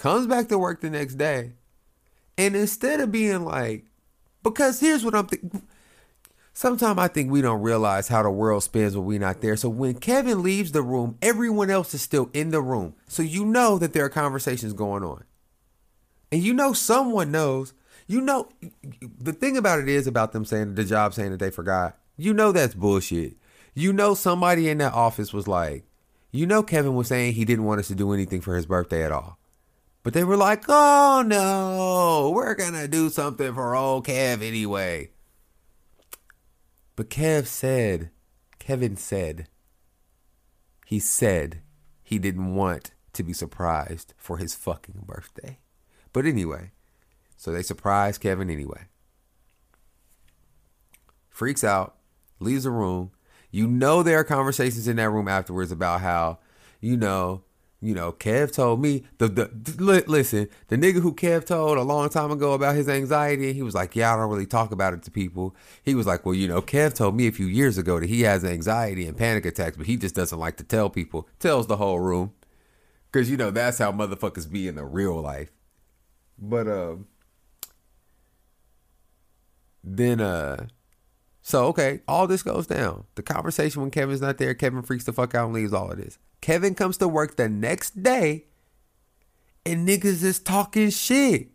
[0.00, 1.52] Comes back to work the next day.
[2.38, 3.84] And instead of being like,
[4.42, 5.60] because here's what I'm thinking.
[6.54, 9.58] Sometimes I think we don't realize how the world spins when we're not there.
[9.58, 12.94] So when Kevin leaves the room, everyone else is still in the room.
[13.08, 15.24] So you know that there are conversations going on.
[16.32, 17.74] And you know someone knows.
[18.06, 18.48] You know
[19.18, 21.98] the thing about it is about them saying the job saying that they forgot.
[22.16, 23.34] You know that's bullshit.
[23.74, 25.84] You know somebody in that office was like,
[26.30, 29.04] you know Kevin was saying he didn't want us to do anything for his birthday
[29.04, 29.36] at all.
[30.02, 35.10] But they were like, oh no, we're going to do something for old Kev anyway.
[36.96, 38.10] But Kev said,
[38.58, 39.48] Kevin said,
[40.86, 41.62] he said
[42.02, 45.58] he didn't want to be surprised for his fucking birthday.
[46.12, 46.72] But anyway,
[47.36, 48.86] so they surprised Kevin anyway.
[51.28, 51.96] Freaks out,
[52.38, 53.12] leaves the room.
[53.50, 56.38] You know there are conversations in that room afterwards about how,
[56.80, 57.42] you know,
[57.82, 62.10] you know, Kev told me the the listen, the nigga who Kev told a long
[62.10, 65.02] time ago about his anxiety, he was like, "Yeah, I don't really talk about it
[65.04, 67.98] to people." He was like, "Well, you know, Kev told me a few years ago
[67.98, 71.26] that he has anxiety and panic attacks, but he just doesn't like to tell people."
[71.38, 72.34] Tells the whole room,
[73.12, 75.50] cause you know that's how motherfuckers be in the real life.
[76.38, 77.06] But um,
[79.82, 80.66] then uh,
[81.42, 83.04] so okay, all this goes down.
[83.14, 85.98] The conversation when Kevin's not there, Kevin freaks the fuck out and leaves all of
[85.98, 86.18] this.
[86.40, 88.46] Kevin comes to work the next day
[89.64, 91.48] and niggas is talking shit.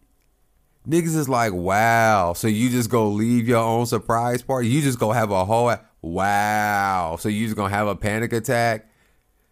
[0.87, 2.33] Niggas is like, wow.
[2.33, 4.67] So you just go leave your own surprise party?
[4.67, 7.17] You just go have a whole wow.
[7.19, 8.89] So you just gonna have a panic attack?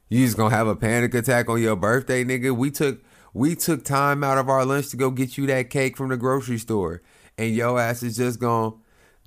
[0.09, 2.55] You just gonna have a panic attack on your birthday, nigga?
[2.55, 3.01] We took
[3.33, 6.17] we took time out of our lunch to go get you that cake from the
[6.17, 7.01] grocery store.
[7.35, 8.75] And your ass is just gonna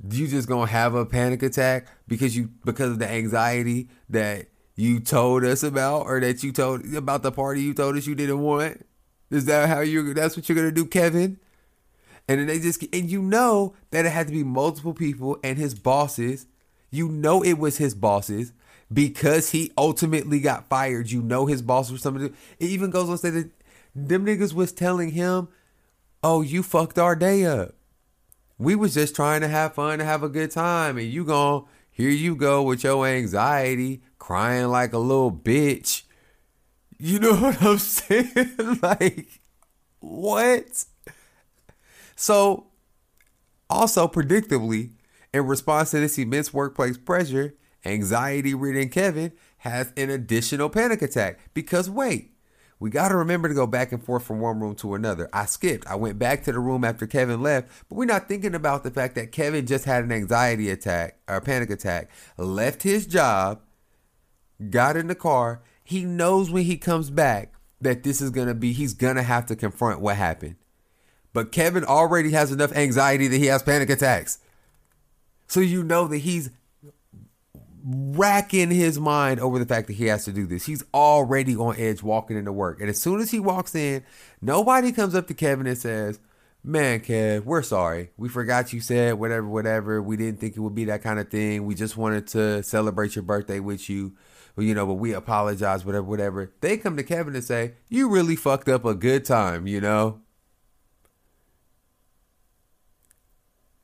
[0.02, 5.00] you just gonna have a panic attack because you because of the anxiety that you
[5.00, 8.40] told us about or that you told about the party you told us you didn't
[8.40, 8.84] want?
[9.30, 11.38] Is that how you that's what you're gonna do, Kevin?
[12.28, 15.56] And then they just and you know that it had to be multiple people and
[15.58, 16.46] his bosses.
[16.90, 18.52] You know it was his bosses
[18.92, 21.10] because he ultimately got fired.
[21.10, 22.26] You know his boss was somebody.
[22.58, 23.50] It even goes on to say that
[23.94, 25.48] them niggas was telling him,
[26.22, 27.75] "Oh, you fucked our day up.
[28.58, 31.66] We was just trying to have fun, to have a good time, and you gon'
[31.96, 36.02] here you go with your anxiety, crying like a little bitch.
[36.98, 38.54] You know what I'm saying?
[38.82, 39.40] like,
[40.00, 40.84] what?
[42.14, 42.66] So,
[43.70, 44.92] also predictably,
[45.32, 47.54] in response to this immense workplace pressure,
[47.86, 51.38] anxiety ridden Kevin has an additional panic attack.
[51.54, 52.35] Because, wait,
[52.78, 55.28] we got to remember to go back and forth from one room to another.
[55.32, 55.86] I skipped.
[55.86, 58.90] I went back to the room after Kevin left, but we're not thinking about the
[58.90, 63.60] fact that Kevin just had an anxiety attack or panic attack, left his job,
[64.68, 65.62] got in the car.
[65.82, 69.22] He knows when he comes back that this is going to be, he's going to
[69.22, 70.56] have to confront what happened.
[71.32, 74.38] But Kevin already has enough anxiety that he has panic attacks.
[75.46, 76.50] So you know that he's
[77.88, 80.66] racking his mind over the fact that he has to do this.
[80.66, 82.80] He's already on edge walking into work.
[82.80, 84.04] And as soon as he walks in,
[84.42, 86.18] nobody comes up to Kevin and says,
[86.64, 88.10] Man, Kev, we're sorry.
[88.16, 90.02] We forgot you said whatever, whatever.
[90.02, 91.64] We didn't think it would be that kind of thing.
[91.64, 94.16] We just wanted to celebrate your birthday with you.
[94.58, 96.52] You know, but we apologize, whatever, whatever.
[96.62, 100.22] They come to Kevin and say, You really fucked up a good time, you know?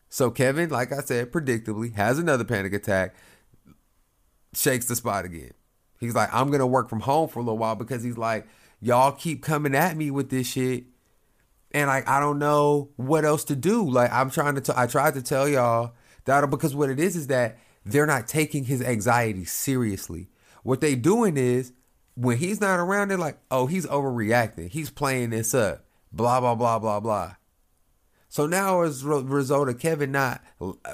[0.09, 3.15] So Kevin, like I said, predictably has another panic attack,
[4.55, 5.53] shakes the spot again.
[6.01, 8.47] He's like, I'm gonna work from home for a little while because he's like,
[8.81, 10.85] y'all keep coming at me with this shit,
[11.73, 13.89] and like I don't know what else to do.
[13.89, 15.95] Like I'm trying to, t- I tried to tell y'all
[16.25, 20.29] that because what it is is that they're not taking his anxiety seriously.
[20.63, 21.73] What they doing is
[22.15, 24.71] when he's not around, they're like, oh, he's overreacting.
[24.71, 25.85] He's playing this up.
[26.13, 27.35] Blah blah blah blah blah.
[28.29, 30.43] So now, as a result of Kevin not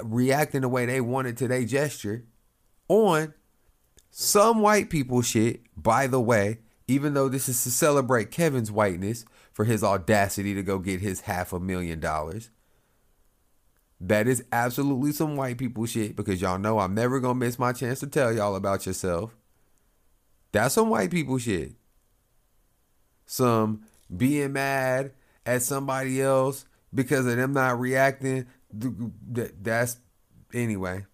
[0.03, 2.25] reacting the way they wanted to their gesture
[2.89, 3.33] on
[4.21, 6.59] some white people shit, by the way,
[6.89, 11.21] even though this is to celebrate Kevin's whiteness for his audacity to go get his
[11.21, 12.49] half a million dollars.
[14.01, 17.71] That is absolutely some white people shit because y'all know I'm never to miss my
[17.71, 19.37] chance to tell y'all about yourself.
[20.51, 21.75] That's some white people shit.
[23.25, 25.13] Some being mad
[25.45, 28.47] at somebody else because of them not reacting.
[28.73, 29.95] That's
[30.53, 31.05] anyway.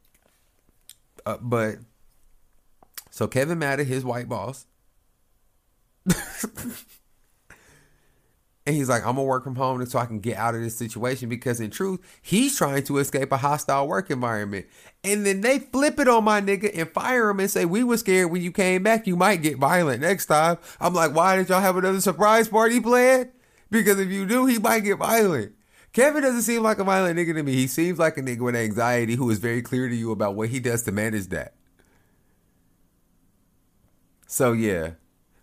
[1.24, 1.76] Uh, but
[3.16, 4.66] so Kevin at his white boss.
[8.66, 10.76] and he's like, I'm gonna work from home so I can get out of this
[10.76, 14.66] situation because in truth, he's trying to escape a hostile work environment.
[15.06, 17.96] And then they flip it on my nigga and fire him and say, We were
[17.96, 20.58] scared when you came back, you might get violent next time.
[20.82, 23.30] I'm like, why did y'all have another surprise party planned?
[23.72, 25.54] Because if you do, he might get violent.
[25.94, 27.54] Kevin doesn't seem like a violent nigga to me.
[27.54, 30.50] He seems like a nigga with anxiety who is very clear to you about what
[30.50, 31.54] he does to manage that.
[34.26, 34.92] So yeah,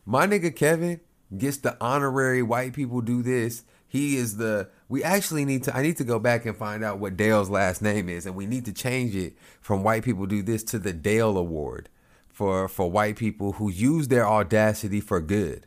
[0.04, 1.00] my nigga Kevin
[1.36, 3.64] gets the honorary white people do this.
[3.86, 6.98] He is the we actually need to I need to go back and find out
[6.98, 10.42] what Dale's last name is and we need to change it from white people do
[10.42, 11.88] this to the Dale award
[12.28, 15.66] for for white people who use their audacity for good.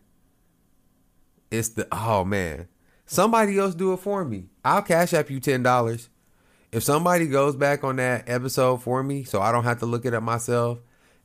[1.51, 2.67] It's the oh man.
[3.05, 4.45] Somebody else do it for me.
[4.63, 6.09] I'll cash app you ten dollars.
[6.71, 10.05] If somebody goes back on that episode for me, so I don't have to look
[10.05, 10.79] it up myself,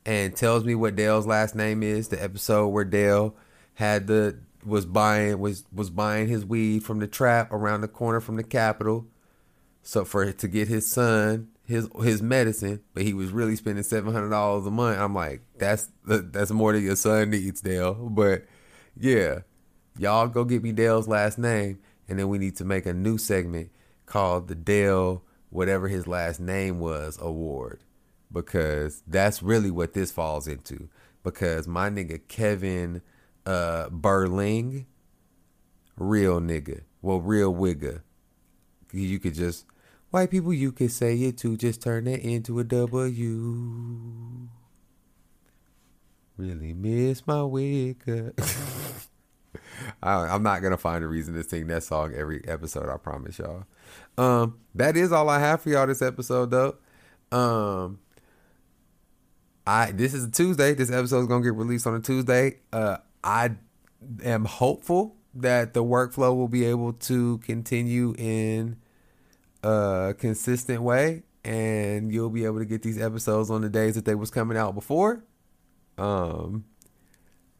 [0.06, 3.36] and tells me what Dale's last name is, the episode where Dale
[3.74, 8.20] had the was buying was was buying his weed from the trap around the corner
[8.20, 9.06] from the Capitol,
[9.82, 14.12] so for to get his son his his medicine, but he was really spending seven
[14.12, 14.98] hundred dollars a month.
[14.98, 17.94] I'm like, that's that's more than your son needs, Dale.
[17.94, 18.44] But
[18.96, 19.40] yeah,
[19.96, 21.78] y'all go get me Dale's last name,
[22.08, 23.70] and then we need to make a new segment
[24.04, 27.80] called the Dale whatever his last name was award
[28.32, 30.88] because that's really what this falls into
[31.22, 33.02] because my nigga Kevin
[33.46, 34.86] uh Berling
[35.96, 38.02] real nigga well real wigger
[38.92, 39.66] you could just
[40.10, 44.48] white people you could say it too just turn that into a W
[46.36, 48.32] really miss my wigger
[50.02, 52.88] I, am not gonna find a reason to sing that song every episode.
[52.88, 53.64] I promise y'all.
[54.16, 56.76] Um, that is all I have for y'all this episode, though.
[57.32, 57.98] Um,
[59.66, 60.74] I this is a Tuesday.
[60.74, 62.58] This episode is gonna get released on a Tuesday.
[62.72, 63.52] Uh, I
[64.24, 68.76] am hopeful that the workflow will be able to continue in
[69.62, 74.04] a consistent way, and you'll be able to get these episodes on the days that
[74.04, 75.24] they was coming out before.
[75.98, 76.64] Um,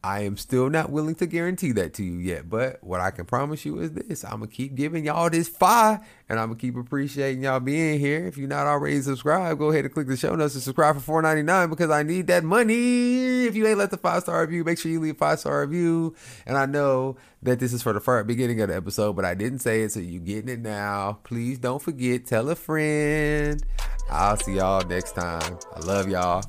[0.03, 3.25] I am still not willing to guarantee that to you yet, but what I can
[3.25, 6.75] promise you is this: I'm gonna keep giving y'all this fire, and I'm gonna keep
[6.75, 8.25] appreciating y'all being here.
[8.25, 11.21] If you're not already subscribed, go ahead and click the show notes and subscribe for
[11.21, 13.45] $4.99 because I need that money.
[13.45, 15.61] If you ain't left a five star review, make sure you leave a five star
[15.61, 16.15] review.
[16.47, 19.35] And I know that this is for the first beginning of the episode, but I
[19.35, 21.19] didn't say it, so you're getting it now.
[21.23, 22.25] Please don't forget.
[22.25, 23.63] Tell a friend.
[24.09, 25.59] I'll see y'all next time.
[25.75, 26.43] I love y'all.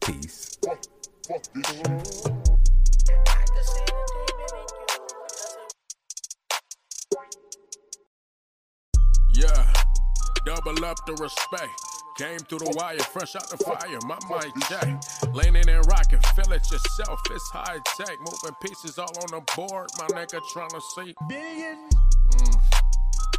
[0.00, 0.58] Peace.
[10.44, 11.72] Double up the respect.
[12.16, 15.32] Came through the wire, fresh out the fire, my mind check.
[15.32, 18.18] Leaning and rocking, feel it yourself, it's high tech.
[18.18, 21.14] Moving pieces all on the board, my nigga trying to see.
[21.28, 21.94] Billions.
[22.36, 22.60] Mm.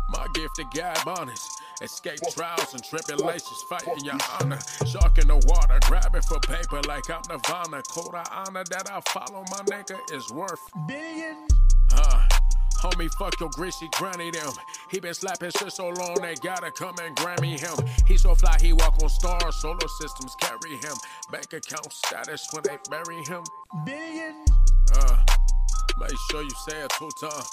[0.10, 1.48] My gift to God honest.
[1.82, 4.60] Escape trials and tribulations, fighting your honor.
[4.86, 7.82] Shark in the water, grabbing for paper like I'm Nirvana.
[7.84, 11.52] Code of honor that I follow, my nigga, is worth billions.
[11.92, 12.31] Huh.
[12.82, 14.52] Homie, fuck your greasy granny them.
[14.90, 17.88] He been slapping shit so long they gotta come and Grammy him.
[18.08, 20.96] He so fly he walk on stars, solar systems carry him.
[21.32, 23.44] Bank account status when they bury him.
[23.86, 24.46] Billion.
[24.96, 25.18] Uh,
[26.00, 27.50] make sure you say it two times.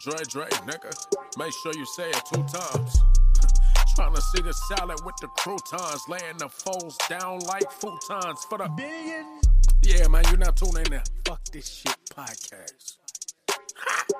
[0.00, 0.90] Dre Dre, nigga.
[1.36, 3.00] Make sure you say it two times.
[3.96, 8.56] Trying to see the salad with the croutons, laying the foes down like futons for
[8.56, 9.40] the billion.
[9.82, 11.02] Yeah, man, you're not tuning in.
[11.26, 12.96] Fuck this shit podcast.